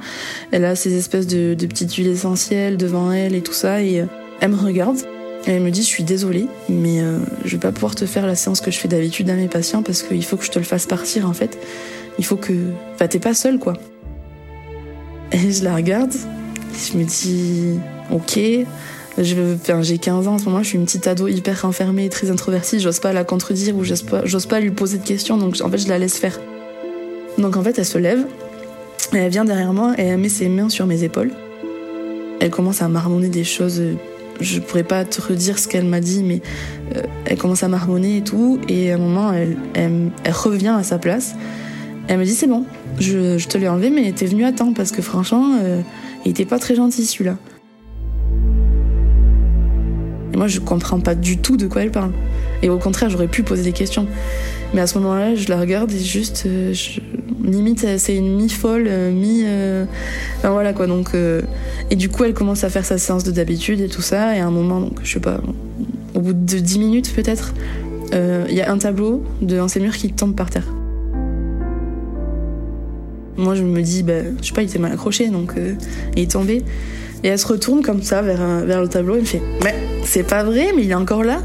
Elle 0.52 0.64
a 0.64 0.76
ces 0.76 0.96
espèces 0.96 1.26
de, 1.26 1.54
petites 1.54 1.92
huiles 1.94 2.08
essentielles 2.08 2.76
devant 2.76 3.10
elle 3.10 3.34
et 3.34 3.42
tout 3.42 3.52
ça. 3.52 3.82
Et 3.82 4.04
elle 4.40 4.50
me 4.50 4.56
regarde. 4.56 4.98
Et 5.46 5.50
elle 5.50 5.62
me 5.62 5.70
dit, 5.70 5.82
je 5.82 5.86
suis 5.86 6.04
désolée, 6.04 6.46
mais 6.68 7.00
je 7.44 7.50
vais 7.50 7.60
pas 7.60 7.72
pouvoir 7.72 7.94
te 7.94 8.06
faire 8.06 8.26
la 8.26 8.34
séance 8.34 8.60
que 8.60 8.70
je 8.70 8.78
fais 8.78 8.88
d'habitude 8.88 9.28
à 9.30 9.34
mes 9.34 9.48
patients 9.48 9.82
parce 9.82 10.02
qu'il 10.02 10.24
faut 10.24 10.36
que 10.36 10.44
je 10.44 10.50
te 10.50 10.58
le 10.58 10.64
fasse 10.64 10.86
partir, 10.86 11.28
en 11.28 11.34
fait. 11.34 11.58
Il 12.18 12.24
faut 12.24 12.36
que. 12.36 12.52
Enfin, 12.94 13.08
t'es 13.08 13.18
pas 13.18 13.34
seule, 13.34 13.58
quoi. 13.58 13.74
Et 15.32 15.50
je 15.50 15.64
la 15.64 15.74
regarde, 15.74 16.12
je 16.72 16.96
me 16.96 17.04
dis, 17.04 17.78
ok. 18.10 18.38
J'ai 19.16 19.98
15 19.98 20.26
ans 20.26 20.34
en 20.34 20.38
ce 20.38 20.46
moment, 20.46 20.62
je 20.62 20.70
suis 20.70 20.78
une 20.78 20.86
petite 20.86 21.06
ado 21.06 21.28
hyper 21.28 21.62
renfermée, 21.62 22.08
très 22.08 22.32
introvertie, 22.32 22.80
j'ose 22.80 22.98
pas 22.98 23.12
la 23.12 23.22
contredire 23.22 23.76
ou 23.76 23.84
j'ose 23.84 24.02
pas, 24.02 24.22
pas 24.48 24.58
lui 24.58 24.72
poser 24.72 24.98
de 24.98 25.04
questions, 25.04 25.36
donc 25.38 25.56
en 25.62 25.70
fait 25.70 25.78
je 25.78 25.88
la 25.88 25.98
laisse 25.98 26.18
faire. 26.18 26.40
Donc 27.38 27.56
en 27.56 27.62
fait 27.62 27.78
elle 27.78 27.86
se 27.86 27.96
lève, 27.96 28.26
elle 29.12 29.30
vient 29.30 29.44
derrière 29.44 29.72
moi 29.72 29.94
et 29.98 30.02
elle 30.02 30.18
met 30.18 30.28
ses 30.28 30.48
mains 30.48 30.68
sur 30.68 30.86
mes 30.86 31.04
épaules. 31.04 31.30
Elle 32.40 32.50
commence 32.50 32.82
à 32.82 32.88
marmonner 32.88 33.28
des 33.28 33.44
choses, 33.44 33.80
je 34.40 34.60
pourrais 34.60 34.84
pas 34.84 35.04
te 35.04 35.20
redire 35.20 35.58
ce 35.58 35.68
qu'elle 35.68 35.84
m'a 35.84 36.00
dit, 36.00 36.22
mais 36.22 36.42
euh, 36.96 37.02
elle 37.24 37.38
commence 37.38 37.62
à 37.62 37.68
marmonner 37.68 38.18
et 38.18 38.22
tout, 38.22 38.60
et 38.68 38.92
à 38.92 38.94
un 38.94 38.98
moment 38.98 39.32
elle, 39.32 40.02
revient 40.32 40.74
à 40.78 40.82
sa 40.82 40.98
place 40.98 41.34
elle 42.08 42.18
me 42.18 42.24
dit 42.24 42.34
c'est 42.34 42.46
bon, 42.46 42.64
je, 42.98 43.46
te 43.46 43.58
l'ai 43.58 43.68
enlevé, 43.68 43.90
mais 43.90 44.12
t'es 44.12 44.26
venu 44.26 44.44
à 44.44 44.52
temps 44.52 44.72
parce 44.72 44.92
que 44.92 45.02
franchement, 45.02 45.58
euh, 45.62 45.80
il 46.24 46.30
était 46.30 46.44
pas 46.44 46.58
très 46.58 46.74
gentil 46.74 47.06
celui-là. 47.06 47.36
Et 50.32 50.36
moi, 50.36 50.48
je 50.48 50.58
comprends 50.58 51.00
pas 51.00 51.14
du 51.14 51.38
tout 51.38 51.56
de 51.56 51.66
quoi 51.66 51.82
elle 51.82 51.92
parle. 51.92 52.12
Et 52.62 52.68
au 52.68 52.78
contraire, 52.78 53.08
j'aurais 53.08 53.28
pu 53.28 53.42
poser 53.42 53.62
des 53.62 53.72
questions. 53.72 54.06
Mais 54.74 54.80
à 54.80 54.86
ce 54.86 54.98
moment-là, 54.98 55.34
je 55.34 55.48
la 55.48 55.60
regarde 55.60 55.92
et 55.92 55.98
juste, 55.98 56.44
euh, 56.46 56.74
limite, 57.50 57.86
c'est 57.98 58.16
une 58.16 58.36
mi-folle, 58.36 58.86
euh, 58.88 59.12
mi. 59.12 59.44
Enfin 60.38 60.50
voilà 60.52 60.72
quoi. 60.72 60.86
Donc, 60.86 61.10
et 61.90 61.96
du 61.96 62.08
coup, 62.08 62.24
elle 62.24 62.34
commence 62.34 62.64
à 62.64 62.68
faire 62.68 62.84
sa 62.84 62.98
séance 62.98 63.24
de 63.24 63.30
d'habitude 63.30 63.80
et 63.80 63.88
tout 63.88 64.02
ça. 64.02 64.36
Et 64.36 64.40
à 64.40 64.46
un 64.46 64.50
moment, 64.50 64.80
donc, 64.80 65.00
je 65.02 65.12
sais 65.12 65.20
pas, 65.20 65.40
au 66.14 66.20
bout 66.20 66.32
de 66.32 66.58
10 66.58 66.78
minutes 66.78 67.12
peut-être, 67.14 67.54
il 68.12 68.54
y 68.54 68.60
a 68.60 68.70
un 68.70 68.78
tableau 68.78 69.24
de 69.42 69.58
un 69.58 69.66
murs 69.80 69.96
qui 69.96 70.12
tombe 70.12 70.34
par 70.34 70.50
terre. 70.50 70.66
Moi, 73.36 73.54
je 73.54 73.62
me 73.62 73.82
dis, 73.82 74.02
ben, 74.02 74.36
je 74.40 74.46
sais 74.46 74.52
pas, 74.52 74.62
il 74.62 74.68
était 74.68 74.78
mal 74.78 74.92
accroché, 74.92 75.28
donc 75.28 75.54
euh, 75.56 75.74
il 76.16 76.22
est 76.22 76.30
tombé. 76.30 76.62
Et 77.24 77.28
elle 77.28 77.38
se 77.38 77.46
retourne 77.46 77.82
comme 77.82 78.02
ça 78.02 78.22
vers, 78.22 78.64
vers 78.64 78.80
le 78.80 78.88
tableau 78.88 79.16
et 79.16 79.20
me 79.20 79.24
fait, 79.24 79.42
mais 79.62 79.74
c'est 80.04 80.22
pas 80.22 80.44
vrai, 80.44 80.72
mais 80.76 80.84
il 80.84 80.90
est 80.90 80.94
encore 80.94 81.24
là. 81.24 81.40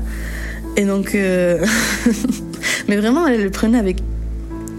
Et 0.78 0.86
donc, 0.86 1.16
euh, 1.16 1.66
mais 2.88 2.98
vraiment, 2.98 3.28
elle 3.28 3.44
le 3.44 3.50
prenait 3.50 3.80
avec 3.80 3.98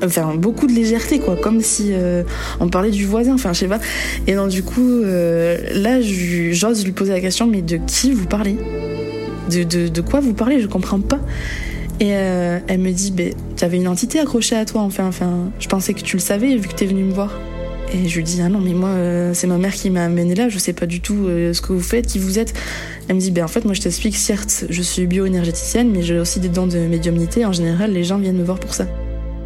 enfin 0.05 0.35
beaucoup 0.35 0.67
de 0.67 0.73
légèreté 0.73 1.19
quoi 1.19 1.37
comme 1.37 1.61
si 1.61 1.91
euh, 1.93 2.23
on 2.59 2.69
parlait 2.69 2.91
du 2.91 3.07
voisin 3.07 3.35
enfin 3.35 3.53
je 3.53 3.61
sais 3.61 3.69
pas 3.69 3.81
et 4.27 4.35
donc 4.35 4.49
du 4.51 4.63
coup 4.63 5.03
là 5.03 6.01
j'ose 6.01 6.85
lui 6.85 6.93
poser 6.93 7.13
la 7.13 7.21
question 7.21 7.47
mais 7.47 7.63
de 7.63 7.79
qui 7.87 8.13
vous 8.13 8.27
parlez? 8.27 8.57
De, 9.51 9.89
de, 9.89 10.01
quoi 10.01 10.21
vous 10.21 10.33
parlez? 10.33 10.61
Je 10.61 10.69
comprends 10.69 11.01
pas 11.01 11.19
et 12.01 12.15
euh, 12.15 12.59
elle 12.67 12.81
me 12.81 12.93
dit, 12.93 13.13
ben, 13.13 13.35
tu 13.57 13.65
avais 13.65 13.77
une 13.77 13.87
entité 13.87 14.19
accrochée 14.21 14.57
à 14.57 14.65
toi, 14.65 14.81
enfin, 14.81 15.07
enfin, 15.07 15.51
je 15.61 15.69
pensais 15.69 15.93
que 15.93 16.01
tu 16.01 16.17
le 16.17 16.21
savais 16.21 16.57
vu 16.57 16.67
que 16.67 16.75
tu 16.75 16.85
es 16.85 16.87
venue 16.87 17.05
me 17.05 17.13
voir. 17.13 17.39
Et 17.93 18.09
je 18.09 18.17
lui 18.17 18.25
dis, 18.25 18.41
ah 18.41 18.49
non, 18.49 18.61
mais 18.61 18.73
moi, 18.73 18.89
euh, 18.89 19.35
c'est 19.35 19.47
ma 19.47 19.59
mère 19.59 19.75
qui 19.75 19.91
m'a 19.91 20.05
amené 20.05 20.35
là, 20.35 20.49
je 20.49 20.59
sais 20.59 20.73
pas 20.73 20.87
du 20.87 21.01
tout 21.01 21.27
euh, 21.27 21.53
ce 21.53 21.61
que 21.61 21.75
vous 21.75 21.81
faites, 21.81 22.07
qui 22.07 22.19
vous 22.19 22.39
êtes. 22.39 22.55
Elle 23.09 23.17
me 23.17 23.21
dit, 23.21 23.31
ben 23.31 23.45
en 23.45 23.49
fait, 23.49 23.67
moi 23.67 23.75
je 23.75 23.83
t'explique, 23.83 24.17
certes, 24.17 24.65
je 24.71 24.83
suis 24.83 25.07
bioénergéticienne, 25.07 25.91
mais 25.91 26.01
j'ai 26.01 26.19
aussi 26.19 26.41
des 26.41 26.49
dons 26.49 26.69
de 26.69 26.79
médiumnité. 26.79 27.45
En 27.45 27.53
général, 27.53 27.93
les 27.93 28.05
gens 28.05 28.17
viennent 28.17 28.39
me 28.39 28.45
voir 28.45 28.61
pour 28.61 28.73
ça. 28.73 28.87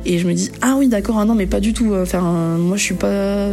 Et 0.06 0.18
je 0.18 0.26
me 0.26 0.34
dis, 0.34 0.50
ah 0.60 0.76
oui, 0.78 0.88
d'accord, 0.88 1.18
ah 1.18 1.24
non, 1.24 1.34
mais 1.34 1.46
pas 1.46 1.60
du 1.60 1.72
tout. 1.72 1.94
Enfin, 1.94 2.56
moi 2.58 2.76
je 2.76 2.82
suis 2.82 2.94
pas. 2.94 3.48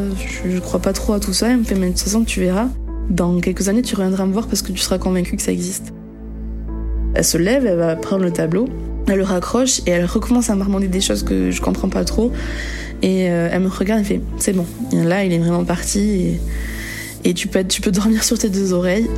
Je, 0.46 0.60
crois 0.60 0.82
pas 0.82 0.94
trop 0.94 1.14
à 1.14 1.20
tout 1.20 1.34
ça. 1.34 1.50
Elle 1.50 1.58
me 1.58 1.64
fait, 1.64 1.76
mais 1.76 1.88
de 1.88 1.92
toute 1.92 2.02
façon, 2.02 2.24
tu 2.24 2.40
verras. 2.40 2.68
Dans 3.10 3.40
quelques 3.40 3.68
années, 3.68 3.82
tu 3.82 3.96
reviendras 3.96 4.26
me 4.26 4.34
voir 4.34 4.48
parce 4.48 4.62
que 4.62 4.72
tu 4.72 4.80
seras 4.80 4.98
convaincu 4.98 5.36
que 5.36 5.42
ça 5.42 5.52
existe. 5.52 5.94
Elle 7.14 7.26
se 7.26 7.38
lève, 7.38 7.66
elle 7.66 7.78
va 7.78 7.96
prendre 7.96 8.24
le 8.24 8.32
tableau, 8.32 8.70
elle 9.08 9.18
le 9.18 9.24
raccroche 9.24 9.80
et 9.86 9.92
elle 9.92 10.06
recommence 10.06 10.50
à 10.50 10.56
marmonner 10.56 10.88
des 10.88 11.02
choses 11.02 11.24
que 11.24 11.52
je 11.52 11.62
comprends 11.62 11.90
pas 11.90 12.06
trop. 12.06 12.32
Et 13.02 13.30
euh, 13.30 13.50
elle 13.52 13.62
me 13.62 13.68
regarde 13.68 14.02
et 14.02 14.04
fait 14.04 14.22
C'est 14.38 14.54
bon, 14.54 14.66
là 14.94 15.26
il 15.26 15.34
est 15.34 15.40
vraiment 15.40 15.66
parti 15.66 16.38
et, 17.24 17.34
tu, 17.34 17.48
peux, 17.48 17.64
tu 17.64 17.82
peux 17.82 17.92
dormir 17.92 18.24
sur 18.24 18.38
tes 18.38 18.50
deux 18.50 18.74
oreilles. 18.74 19.10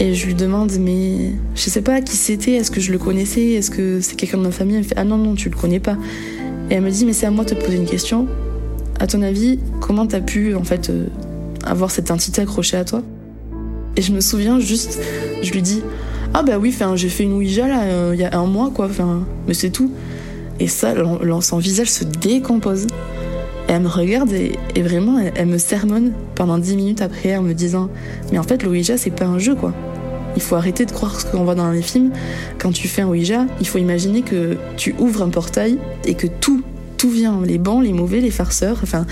Et 0.00 0.14
je 0.14 0.26
lui 0.26 0.34
demande 0.34 0.72
Mais 0.80 1.32
je 1.54 1.70
sais 1.70 1.82
pas 1.82 2.00
qui 2.00 2.16
c'était, 2.16 2.52
est-ce 2.52 2.70
que 2.70 2.80
je 2.80 2.90
le 2.90 2.98
connaissais, 2.98 3.50
est-ce 3.50 3.70
que 3.70 4.00
c'est 4.00 4.16
quelqu'un 4.16 4.38
de 4.38 4.42
ma 4.42 4.50
famille? 4.50 4.76
Elle 4.76 4.82
me 4.82 4.88
fait 4.88 4.96
Ah 4.96 5.04
non, 5.04 5.18
non, 5.18 5.34
tu 5.34 5.50
le 5.50 5.56
connais 5.56 5.80
pas. 5.80 5.96
Et 6.70 6.74
elle 6.74 6.82
me 6.82 6.90
dit, 6.90 7.04
mais 7.04 7.12
c'est 7.12 7.26
à 7.26 7.30
moi 7.30 7.44
de 7.44 7.50
te 7.50 7.54
poser 7.54 7.76
une 7.76 7.86
question. 7.86 8.26
À 8.98 9.06
ton 9.06 9.22
avis, 9.22 9.58
comment 9.80 10.06
t'as 10.06 10.20
pu 10.20 10.54
en 10.54 10.62
fait 10.62 10.90
euh, 10.90 11.06
avoir 11.64 11.90
cette 11.90 12.10
entité 12.10 12.42
accrochée 12.42 12.76
à 12.76 12.84
toi? 12.84 13.02
Et 13.96 14.02
je 14.02 14.12
me 14.12 14.20
souviens 14.20 14.60
juste, 14.60 15.00
je 15.42 15.50
lui 15.52 15.62
dis, 15.62 15.82
ah 16.32 16.42
bah 16.42 16.58
oui, 16.58 16.74
j'ai 16.94 17.08
fait 17.08 17.24
une 17.24 17.32
Ouija 17.32 17.66
là 17.66 17.82
euh, 17.82 18.12
il 18.14 18.20
y 18.20 18.24
a 18.24 18.38
un 18.38 18.46
mois 18.46 18.70
quoi, 18.72 18.88
mais 19.48 19.54
c'est 19.54 19.70
tout. 19.70 19.90
Et 20.60 20.68
ça, 20.68 20.94
son 21.40 21.58
visage 21.58 21.90
se 21.90 22.04
décompose. 22.04 22.86
Et 23.68 23.72
elle 23.72 23.82
me 23.82 23.88
regarde 23.88 24.32
et, 24.32 24.82
vraiment, 24.82 25.18
elle, 25.34 25.46
me 25.46 25.58
sermonne 25.58 26.12
pendant 26.34 26.58
10 26.58 26.76
minutes 26.76 27.02
après 27.02 27.36
en 27.36 27.42
me 27.42 27.54
disant 27.54 27.88
Mais 28.30 28.38
en 28.38 28.42
fait, 28.42 28.62
l'Ouija, 28.62 28.96
c'est 28.98 29.10
pas 29.10 29.24
un 29.24 29.38
jeu, 29.38 29.54
quoi. 29.54 29.72
Il 30.36 30.42
faut 30.42 30.56
arrêter 30.56 30.86
de 30.86 30.92
croire 30.92 31.20
ce 31.20 31.26
qu'on 31.26 31.44
voit 31.44 31.54
dans 31.54 31.70
les 31.70 31.82
films. 31.82 32.12
Quand 32.58 32.72
tu 32.72 32.88
fais 32.88 33.02
un 33.02 33.08
Ouija, 33.08 33.46
il 33.60 33.66
faut 33.66 33.78
imaginer 33.78 34.22
que 34.22 34.56
tu 34.76 34.94
ouvres 34.98 35.22
un 35.22 35.28
portail 35.28 35.78
et 36.04 36.14
que 36.14 36.26
tout, 36.26 36.62
tout 36.96 37.10
vient. 37.10 37.40
Les 37.44 37.58
bons, 37.58 37.80
les 37.80 37.92
mauvais, 37.92 38.20
les 38.20 38.30
farceurs, 38.30 38.78
enfin 38.82 39.06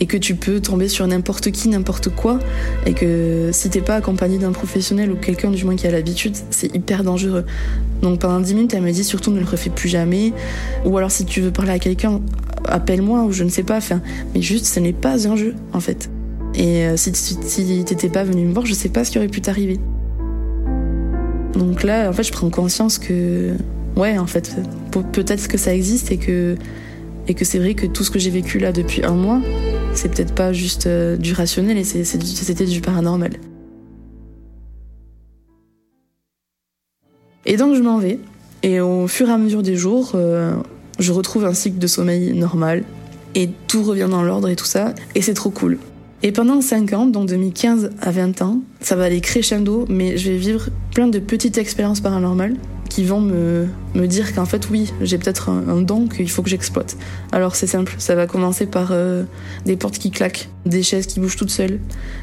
et 0.00 0.06
que 0.06 0.16
tu 0.16 0.34
peux 0.34 0.60
tomber 0.60 0.88
sur 0.88 1.06
n'importe 1.06 1.50
qui, 1.50 1.68
n'importe 1.68 2.08
quoi, 2.08 2.38
et 2.86 2.94
que 2.94 3.50
si 3.52 3.70
t'es 3.70 3.80
pas 3.80 3.96
accompagné 3.96 4.38
d'un 4.38 4.52
professionnel 4.52 5.10
ou 5.10 5.16
quelqu'un 5.16 5.50
du 5.50 5.64
moins 5.64 5.76
qui 5.76 5.86
a 5.86 5.90
l'habitude, 5.90 6.36
c'est 6.50 6.74
hyper 6.74 7.04
dangereux. 7.04 7.44
Donc 8.02 8.20
pendant 8.20 8.40
10 8.40 8.54
minutes, 8.54 8.74
elle 8.74 8.82
me 8.82 8.90
dit 8.90 9.04
surtout 9.04 9.30
ne 9.30 9.40
le 9.40 9.46
refais 9.46 9.70
plus 9.70 9.88
jamais, 9.88 10.32
ou 10.84 10.96
alors 10.98 11.10
si 11.10 11.24
tu 11.24 11.40
veux 11.40 11.50
parler 11.50 11.72
à 11.72 11.78
quelqu'un, 11.78 12.20
appelle-moi 12.68 13.22
ou 13.22 13.32
je 13.32 13.44
ne 13.44 13.48
sais 13.48 13.62
pas, 13.62 13.76
enfin, 13.76 14.00
mais 14.34 14.42
juste 14.42 14.66
ce 14.66 14.80
n'est 14.80 14.92
pas 14.92 15.28
un 15.28 15.36
jeu 15.36 15.54
en 15.72 15.80
fait. 15.80 16.10
Et 16.54 16.86
euh, 16.86 16.96
si 16.96 17.84
t'étais 17.84 18.08
pas 18.08 18.24
venu 18.24 18.44
me 18.44 18.52
voir, 18.52 18.64
je 18.64 18.74
sais 18.74 18.88
pas 18.88 19.04
ce 19.04 19.10
qui 19.10 19.18
aurait 19.18 19.28
pu 19.28 19.40
t'arriver. 19.40 19.80
Donc 21.56 21.82
là, 21.82 22.08
en 22.08 22.12
fait, 22.12 22.24
je 22.24 22.32
prends 22.32 22.50
conscience 22.50 22.98
que, 22.98 23.52
ouais, 23.96 24.18
en 24.18 24.26
fait, 24.26 24.56
peut-être 25.12 25.48
que 25.48 25.58
ça 25.58 25.74
existe 25.74 26.10
et 26.10 26.16
que, 26.16 26.56
c'est 27.42 27.58
vrai 27.58 27.74
que 27.74 27.86
tout 27.86 28.04
ce 28.04 28.10
que 28.10 28.18
j'ai 28.18 28.30
vécu 28.30 28.58
là 28.58 28.72
depuis 28.72 29.04
un 29.04 29.14
mois, 29.14 29.40
c'est 29.94 30.12
peut-être 30.12 30.34
pas 30.34 30.52
juste 30.52 30.86
euh, 30.86 31.16
du 31.16 31.32
rationnel 31.32 31.78
et 31.78 31.84
c'était 31.84 32.66
du 32.66 32.80
paranormal. 32.80 33.32
Et 37.46 37.56
donc 37.56 37.74
je 37.74 37.82
m'en 37.82 37.98
vais. 37.98 38.18
Et 38.62 38.80
au 38.80 39.06
fur 39.06 39.28
et 39.28 39.32
à 39.32 39.38
mesure 39.38 39.62
des 39.62 39.76
jours, 39.76 40.12
euh, 40.14 40.54
je 40.98 41.12
retrouve 41.12 41.44
un 41.44 41.54
cycle 41.54 41.78
de 41.78 41.86
sommeil 41.86 42.32
normal. 42.32 42.84
Et 43.34 43.50
tout 43.68 43.82
revient 43.82 44.08
dans 44.10 44.22
l'ordre 44.22 44.48
et 44.48 44.56
tout 44.56 44.64
ça. 44.64 44.94
Et 45.14 45.22
c'est 45.22 45.34
trop 45.34 45.50
cool. 45.50 45.78
Et 46.26 46.32
pendant 46.32 46.62
5 46.62 46.94
ans, 46.94 47.04
donc 47.04 47.28
2015 47.28 47.90
à 48.00 48.10
20 48.10 48.40
ans, 48.40 48.60
ça 48.80 48.96
va 48.96 49.04
aller 49.04 49.20
crescendo, 49.20 49.84
mais 49.90 50.16
je 50.16 50.30
vais 50.30 50.38
vivre 50.38 50.70
plein 50.94 51.06
de 51.06 51.18
petites 51.18 51.58
expériences 51.58 52.00
paranormales 52.00 52.54
qui 52.88 53.04
vont 53.04 53.20
me, 53.20 53.66
me 53.94 54.06
dire 54.06 54.34
qu'en 54.34 54.46
fait, 54.46 54.70
oui, 54.70 54.90
j'ai 55.02 55.18
peut-être 55.18 55.50
un, 55.50 55.82
don 55.82 56.08
qu'il 56.08 56.30
faut 56.30 56.42
que 56.42 56.48
j'exploite. 56.48 56.96
Alors 57.30 57.56
c'est 57.56 57.66
simple, 57.66 57.94
ça 57.98 58.14
va 58.14 58.26
commencer 58.26 58.64
par 58.64 58.88
euh, 58.92 59.24
des 59.66 59.76
portes 59.76 59.98
qui 59.98 60.10
claquent, 60.10 60.48
des 60.64 60.82
chaises 60.82 61.06
qui 61.06 61.20
bougent 61.20 61.36
toutes 61.36 61.50
seules. 61.50 61.78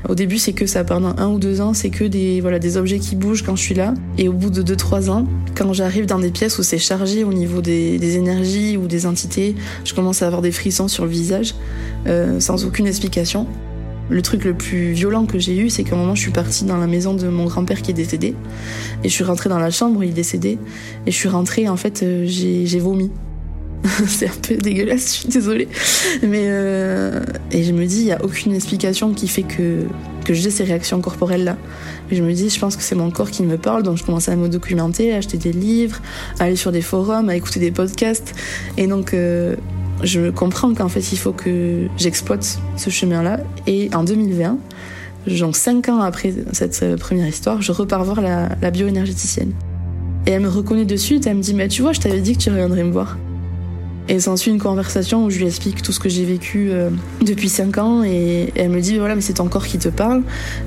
Au 0.10 0.16
début, 0.16 0.40
c'est 0.40 0.54
que 0.54 0.66
ça, 0.66 0.84
pendant 0.84 1.16
un 1.20 1.28
ou 1.28 1.38
deux 1.38 1.62
ans, 1.62 1.76
c'est 1.76 1.92
que 1.92 2.06
des, 2.06 2.42
voilà, 2.42 2.58
des 2.58 2.78
objets 2.78 2.98
qui 2.98 3.16
bougent 3.16 3.44
quand 3.44 3.56
je 3.56 3.62
suis 3.62 3.76
là. 3.76 3.94
Et 4.18 4.30
au 4.30 4.34
bout 4.34 4.50
de 4.50 4.64
deux, 4.64 4.78
trois 4.78 5.12
ans, 5.12 5.28
quand 5.56 5.74
j'arrive 5.74 6.08
dans 6.08 6.20
des 6.20 6.32
pièces 6.32 6.58
où 6.58 6.64
c'est 6.64 6.80
chargé 6.80 7.24
au 7.24 7.34
niveau 7.34 7.62
des, 7.62 8.00
des, 8.00 8.18
énergies 8.18 8.78
ou 8.78 8.88
des 8.88 9.06
entités, 9.06 9.54
je 9.86 9.94
commence 9.94 10.24
à 10.24 10.26
avoir 10.26 10.42
des 10.42 10.52
frissons 10.52 10.88
sur 10.88 11.06
le 11.06 11.12
visage, 11.12 11.54
euh, 12.08 12.40
sans 12.40 12.66
aucune 12.66 12.88
explication. 12.88 13.46
Le 14.10 14.22
truc 14.22 14.44
le 14.44 14.54
plus 14.54 14.92
violent 14.92 15.26
que 15.26 15.40
j'ai 15.40 15.58
eu, 15.58 15.70
c'est 15.70 15.84
qu'à 15.84 15.96
un 15.96 16.00
moment, 16.00 16.16
je 16.16 16.22
suis 16.22 16.32
partie 16.32 16.66
dans 16.66 16.78
la 16.78 16.88
maison 16.88 17.14
de 17.14 17.28
mon 17.28 17.46
grand-père 17.46 17.82
qui 17.82 17.92
est 17.92 17.96
décédé. 17.96 18.36
Et 19.04 19.10
je 19.10 19.14
suis 19.14 19.24
rentrée 19.24 19.50
dans 19.50 19.60
la 19.60 19.72
chambre 19.72 20.00
où 20.00 20.04
il 20.04 20.10
est 20.10 20.14
décédé. 20.14 20.58
Et 21.06 21.12
je 21.12 21.16
suis 21.16 21.30
rentrée, 21.30 21.70
en 21.70 21.78
fait, 21.78 22.04
euh, 22.04 22.24
j'ai 22.26 22.80
vomi. 22.80 23.10
c'est 24.08 24.28
un 24.28 24.40
peu 24.48 24.56
dégueulasse, 24.56 25.08
je 25.08 25.20
suis 25.22 25.30
désolée. 25.30 25.68
Mais 26.22 26.46
euh, 26.46 27.24
et 27.52 27.64
je 27.64 27.72
me 27.72 27.86
dis, 27.86 28.02
il 28.02 28.06
n'y 28.06 28.12
a 28.12 28.24
aucune 28.24 28.54
explication 28.54 29.14
qui 29.14 29.28
fait 29.28 29.44
que, 29.44 29.86
que 30.24 30.34
j'ai 30.34 30.52
ces 30.52 30.64
réactions 30.64 31.02
corporelles 31.02 31.44
là. 31.44 31.58
Et 32.12 32.16
je 32.16 32.24
me 32.24 32.34
dis, 32.34 32.50
je 32.50 32.60
pense 32.60 32.76
que 32.76 32.84
c'est 32.84 32.96
mon 32.96 33.10
corps 33.10 33.32
qui 33.32 33.44
me 33.44 33.58
parle, 33.58 33.84
donc 33.84 33.98
je 33.98 34.04
commence 34.04 34.30
à 34.30 34.36
me 34.36 34.50
documenter, 34.50 35.14
à 35.14 35.18
acheter 35.18 35.38
des 35.38 35.54
livres, 35.54 36.00
à 36.40 36.46
aller 36.46 36.56
sur 36.56 36.72
des 36.72 36.82
forums, 36.82 37.30
à 37.30 37.36
écouter 37.36 37.60
des 37.60 37.72
podcasts. 37.72 38.36
Et 38.78 38.88
donc, 38.88 39.14
euh, 39.14 39.56
je 40.04 40.30
comprends 40.30 40.74
qu'en 40.74 40.90
fait, 40.90 41.12
il 41.12 41.18
faut 41.18 41.34
que 41.34 41.88
j'exploite 41.98 42.60
ce 42.78 42.90
chemin-là. 42.90 43.40
Et 43.68 43.90
en 43.94 44.04
2020, 44.04 44.58
genre 45.28 45.56
5 45.56 45.90
ans 45.90 46.00
après 46.00 46.34
cette 46.52 46.82
euh, 46.84 46.98
première 46.98 47.28
histoire, 47.28 47.62
je 47.62 47.72
repars 47.72 48.04
voir 48.04 48.22
la, 48.22 48.50
la 48.62 48.72
bioénergéticienne. 48.72 49.54
Et 50.28 50.32
elle 50.32 50.42
me 50.42 50.50
reconnaît 50.50 50.86
de 50.86 50.96
suite, 50.96 51.28
elle 51.28 51.38
me 51.38 51.42
dit, 51.42 51.54
mais 51.54 51.68
tu 51.68 51.82
vois, 51.82 51.94
je 51.94 52.00
t'avais 52.00 52.22
dit 52.22 52.34
que 52.34 52.42
tu 52.42 52.50
reviendrais 52.50 52.84
me 52.84 52.92
voir. 52.92 53.18
Et 54.08 54.20
s'ensuit 54.20 54.52
une 54.52 54.60
conversation 54.60 55.24
où 55.26 55.30
je 55.30 55.38
lui 55.38 55.46
explique 55.46 55.82
tout 55.82 55.92
ce 55.92 56.00
que 56.00 56.10
j'ai 56.10 56.26
vécu 56.26 56.70
euh, 56.72 56.90
depuis 57.22 57.48
5 57.50 57.78
ans 57.78 58.04
et, 58.04 58.52
elle 58.56 58.70
me 58.70 58.82
dit 58.82 58.98
voilà 58.98 59.16
mais 59.16 59.22
c'est 59.22 59.36
ton 59.36 59.48
corps 59.48 59.66
qui 59.66 59.78
te 59.78 59.90
parle, 59.90 60.24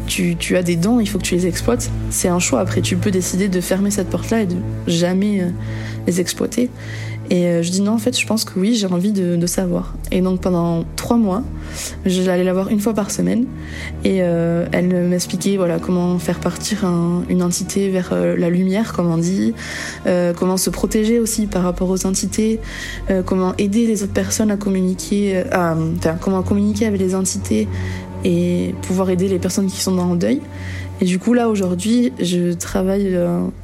tu, 0.07 0.37
tu, 0.37 0.57
as 0.57 0.63
des 0.63 0.77
dons, 0.77 1.01
il 1.01 1.07
faut 1.07 1.19
que 1.19 1.25
tu 1.25 1.35
les 1.35 1.47
exploites. 1.47 1.91
C'est 2.11 2.29
un 2.29 2.39
choix, 2.39 2.61
après 2.61 2.81
tu 2.81 2.97
peux 2.97 3.11
décider 3.11 3.49
de 3.49 3.61
fermer 3.61 3.91
cette 3.91 4.09
porte-là 4.09 4.43
et 4.43 4.47
de 4.47 4.57
jamais 4.87 5.43
euh, 5.43 5.51
les 6.07 6.21
exploiter. 6.21 6.71
Et 7.31 7.47
euh, 7.47 7.63
je 7.63 7.71
dis 7.71 7.81
non, 7.81 7.93
en 7.93 7.99
fait, 7.99 8.19
je 8.19 8.27
pense 8.27 8.45
que 8.45 8.59
oui, 8.59 8.75
j'ai 8.75 8.87
envie 8.87 9.13
de, 9.13 9.37
de, 9.37 9.47
savoir. 9.47 9.95
Et 10.11 10.21
donc 10.21 10.41
pendant 10.41 10.85
trois 10.97 11.17
mois, 11.17 11.43
j'allais 12.05 12.45
la 12.45 12.53
voir 12.53 12.69
une 12.69 12.81
fois 12.81 12.93
par 12.93 13.11
semaine 13.11 13.47
et 14.05 14.23
euh, 14.23 14.67
elle 14.73 14.89
m'expliquait 15.09 15.57
voilà 15.57 15.79
comment 15.79 16.19
faire 16.19 16.39
partir 16.39 16.85
un, 16.85 17.23
une 17.29 17.43
entité 17.43 17.89
vers 17.89 18.11
euh, 18.13 18.37
la 18.37 18.51
lumière, 18.51 18.93
comme 18.93 19.11
on 19.11 19.19
dit, 19.19 19.55
euh, 20.07 20.33
comment 20.35 20.57
se 20.57 20.71
protéger 20.71 21.19
aussi 21.19 21.47
par 21.47 21.63
rapport 21.63 21.89
aux 21.89 22.07
entités, 22.07 22.61
euh, 23.11 23.23
comment 23.23 23.55
aider 23.57 23.87
les 23.87 24.03
autres 24.03 24.13
personnes 24.13 24.51
à 24.51 24.57
communiquer, 24.57 25.45
à, 25.51 25.77
enfin 25.99 26.17
comment 26.21 26.43
communiquer 26.43 26.87
avec 26.87 27.01
les 27.01 27.15
entités 27.15 27.69
et 28.25 28.75
pouvoir 28.83 29.11
aider 29.11 29.29
les 29.29 29.39
personnes 29.39 29.67
qui 29.67 29.81
sont 29.81 29.95
dans 29.95 30.13
le 30.13 30.19
deuil. 30.19 30.41
Et 31.01 31.07
du 31.07 31.19
coup 31.19 31.33
là 31.33 31.49
aujourd'hui, 31.49 32.13
je 32.21 32.53
travaille 32.53 33.19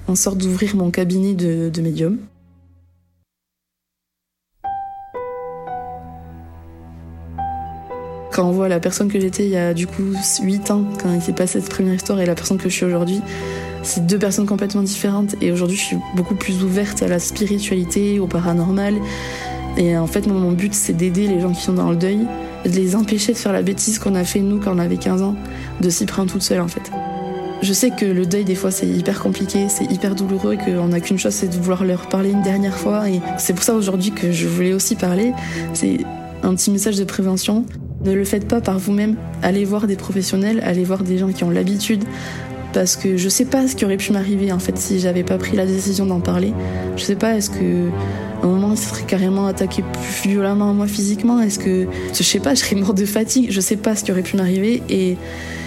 en 0.08 0.14
sorte 0.14 0.38
d'ouvrir 0.38 0.76
mon 0.76 0.90
cabinet 0.90 1.34
de, 1.34 1.70
de 1.70 1.82
médium. 1.82 2.18
Quand 8.40 8.48
on 8.48 8.52
voit 8.52 8.68
la 8.68 8.80
personne 8.80 9.08
que 9.08 9.20
j'étais 9.20 9.44
il 9.44 9.50
y 9.50 9.58
a 9.58 9.74
du 9.74 9.86
coup 9.86 10.14
8 10.42 10.70
ans, 10.70 10.84
quand 10.98 11.12
il 11.12 11.20
s'est 11.20 11.34
passé 11.34 11.60
cette 11.60 11.68
première 11.68 11.92
histoire, 11.92 12.18
et 12.20 12.24
la 12.24 12.34
personne 12.34 12.56
que 12.56 12.70
je 12.70 12.74
suis 12.74 12.86
aujourd'hui, 12.86 13.20
c'est 13.82 14.06
deux 14.06 14.18
personnes 14.18 14.46
complètement 14.46 14.82
différentes. 14.82 15.34
Et 15.42 15.52
aujourd'hui, 15.52 15.76
je 15.76 15.82
suis 15.82 15.98
beaucoup 16.16 16.34
plus 16.34 16.64
ouverte 16.64 17.02
à 17.02 17.06
la 17.08 17.18
spiritualité, 17.18 18.18
au 18.18 18.26
paranormal. 18.26 18.94
Et 19.76 19.94
en 19.98 20.06
fait, 20.06 20.26
mon 20.26 20.52
but, 20.52 20.72
c'est 20.72 20.94
d'aider 20.94 21.26
les 21.26 21.38
gens 21.38 21.52
qui 21.52 21.60
sont 21.60 21.74
dans 21.74 21.90
le 21.90 21.96
deuil, 21.96 22.20
de 22.64 22.70
les 22.70 22.96
empêcher 22.96 23.34
de 23.34 23.36
faire 23.36 23.52
la 23.52 23.60
bêtise 23.60 23.98
qu'on 23.98 24.14
a 24.14 24.24
fait 24.24 24.40
nous 24.40 24.58
quand 24.58 24.74
on 24.74 24.78
avait 24.78 24.96
15 24.96 25.20
ans, 25.20 25.36
de 25.82 25.90
s'y 25.90 26.06
prendre 26.06 26.32
toute 26.32 26.40
seule 26.40 26.62
en 26.62 26.68
fait. 26.68 26.90
Je 27.60 27.74
sais 27.74 27.90
que 27.90 28.06
le 28.06 28.24
deuil, 28.24 28.44
des 28.44 28.54
fois, 28.54 28.70
c'est 28.70 28.88
hyper 28.88 29.20
compliqué, 29.20 29.66
c'est 29.68 29.84
hyper 29.92 30.14
douloureux, 30.14 30.54
et 30.54 30.56
qu'on 30.56 30.88
n'a 30.88 31.00
qu'une 31.00 31.18
chose, 31.18 31.34
c'est 31.34 31.48
de 31.48 31.56
vouloir 31.56 31.84
leur 31.84 32.08
parler 32.08 32.30
une 32.30 32.40
dernière 32.40 32.78
fois. 32.78 33.06
Et 33.10 33.20
c'est 33.36 33.52
pour 33.52 33.64
ça 33.64 33.74
aujourd'hui 33.74 34.12
que 34.12 34.32
je 34.32 34.48
voulais 34.48 34.72
aussi 34.72 34.96
parler. 34.96 35.34
C'est 35.74 35.98
un 36.42 36.54
petit 36.54 36.70
message 36.70 36.96
de 36.96 37.04
prévention. 37.04 37.66
Ne 38.04 38.14
le 38.14 38.24
faites 38.24 38.48
pas 38.48 38.60
par 38.60 38.78
vous-même. 38.78 39.16
Allez 39.42 39.64
voir 39.64 39.86
des 39.86 39.96
professionnels, 39.96 40.62
allez 40.64 40.84
voir 40.84 41.02
des 41.02 41.18
gens 41.18 41.32
qui 41.32 41.44
ont 41.44 41.50
l'habitude. 41.50 42.04
Parce 42.72 42.96
que 42.96 43.16
je 43.16 43.28
sais 43.28 43.44
pas 43.44 43.66
ce 43.66 43.74
qui 43.74 43.84
aurait 43.84 43.96
pu 43.96 44.12
m'arriver 44.12 44.52
en 44.52 44.60
fait 44.60 44.78
si 44.78 45.00
j'avais 45.00 45.24
pas 45.24 45.38
pris 45.38 45.56
la 45.56 45.66
décision 45.66 46.06
d'en 46.06 46.20
parler. 46.20 46.52
Je 46.96 47.02
sais 47.02 47.16
pas, 47.16 47.36
est-ce 47.36 47.50
que 47.50 47.88
un 48.42 48.46
moment 48.46 48.70
il 48.72 48.78
serait 48.78 49.02
carrément 49.02 49.46
attaqué 49.46 49.82
plus 49.82 50.30
violemment 50.30 50.70
à 50.70 50.72
moi 50.72 50.86
physiquement? 50.86 51.40
Est-ce 51.40 51.58
que 51.58 51.88
je 52.14 52.22
sais 52.22 52.38
pas, 52.38 52.54
je 52.54 52.60
serais 52.60 52.76
mort 52.76 52.94
de 52.94 53.04
fatigue? 53.04 53.50
Je 53.50 53.60
sais 53.60 53.76
pas 53.76 53.96
ce 53.96 54.04
qui 54.04 54.12
aurait 54.12 54.22
pu 54.22 54.36
m'arriver. 54.36 54.82
Et 54.88 55.16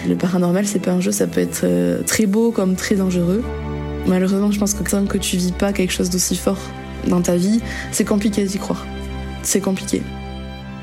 le 0.07 0.15
paranormal, 0.15 0.65
c'est 0.65 0.79
pas 0.79 0.91
un 0.91 1.01
jeu, 1.01 1.11
ça 1.11 1.27
peut 1.27 1.41
être 1.41 1.61
euh, 1.65 2.03
très 2.03 2.25
beau 2.25 2.51
comme 2.51 2.75
très 2.75 2.95
dangereux. 2.95 3.43
Malheureusement, 4.07 4.51
je 4.51 4.59
pense 4.59 4.73
que 4.73 4.89
tant 4.89 5.05
que 5.05 5.17
tu 5.17 5.37
vis 5.37 5.51
pas 5.51 5.73
quelque 5.73 5.91
chose 5.91 6.09
d'aussi 6.09 6.35
fort 6.35 6.59
dans 7.07 7.21
ta 7.21 7.35
vie, 7.35 7.61
c'est 7.91 8.05
compliqué 8.05 8.43
d'y 8.45 8.57
croire. 8.57 8.85
C'est 9.43 9.61
compliqué. 9.61 10.01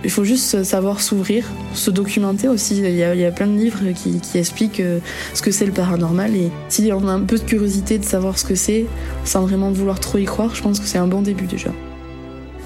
Il 0.03 0.11
faut 0.11 0.25
juste 0.25 0.63
savoir 0.65 1.01
s'ouvrir, 1.01 1.45
se 1.75 1.91
documenter 1.91 2.49
aussi. 2.49 2.79
Il 2.79 2.95
y, 2.95 3.05
a, 3.05 3.31
plein 3.31 3.47
de 3.47 3.57
livres 3.57 3.81
qui, 3.95 4.19
qui 4.21 4.39
expliquent 4.39 4.81
euh, 4.81 4.99
ce 5.35 5.43
que 5.43 5.51
c'est 5.51 5.67
le 5.67 5.73
paranormal. 5.73 6.35
Et 6.35 6.51
si 6.69 6.91
on 6.93 7.07
a 7.07 7.13
un 7.13 7.21
peu 7.21 7.37
de 7.37 7.45
curiosité 7.45 7.99
de 7.99 8.05
savoir 8.05 8.39
ce 8.39 8.45
que 8.45 8.55
c'est, 8.55 8.87
sans 9.25 9.43
vraiment 9.43 9.71
vouloir 9.71 10.01
trop 10.01 10.19
y 10.19 10.25
croire, 10.25 10.55
je 10.55 10.63
pense 10.63 10.81
que 10.81 10.87
c'est 10.87 10.99
un 10.99 11.07
bon 11.07 11.21
début 11.21 11.47
déjà. 11.47 11.71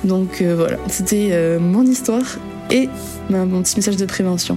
Donc 0.05 0.43
euh, 0.43 0.55
voilà, 0.57 0.77
c'était 0.89 1.31
euh, 1.33 1.59
mon 1.59 1.83
histoire 1.83 2.39
et 2.71 2.89
mon 3.31 3.63
petit 3.63 3.77
message 3.77 3.97
de 3.97 4.07
prévention. 4.07 4.57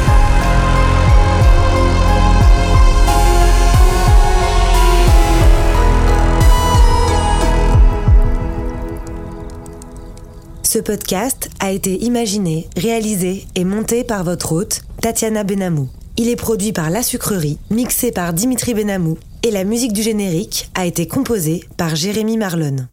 Ce 10.71 10.79
podcast 10.79 11.49
a 11.59 11.73
été 11.73 12.01
imaginé, 12.01 12.69
réalisé 12.77 13.45
et 13.55 13.65
monté 13.65 14.05
par 14.05 14.23
votre 14.23 14.53
hôte, 14.53 14.83
Tatiana 15.01 15.43
Benamou. 15.43 15.89
Il 16.15 16.29
est 16.29 16.37
produit 16.37 16.71
par 16.71 16.89
La 16.89 17.03
Sucrerie, 17.03 17.57
mixé 17.69 18.13
par 18.13 18.31
Dimitri 18.31 18.73
Benamou, 18.73 19.17
et 19.43 19.51
la 19.51 19.65
musique 19.65 19.91
du 19.91 20.01
générique 20.01 20.69
a 20.73 20.85
été 20.85 21.09
composée 21.09 21.65
par 21.75 21.97
Jérémy 21.97 22.37
Marlon. 22.37 22.87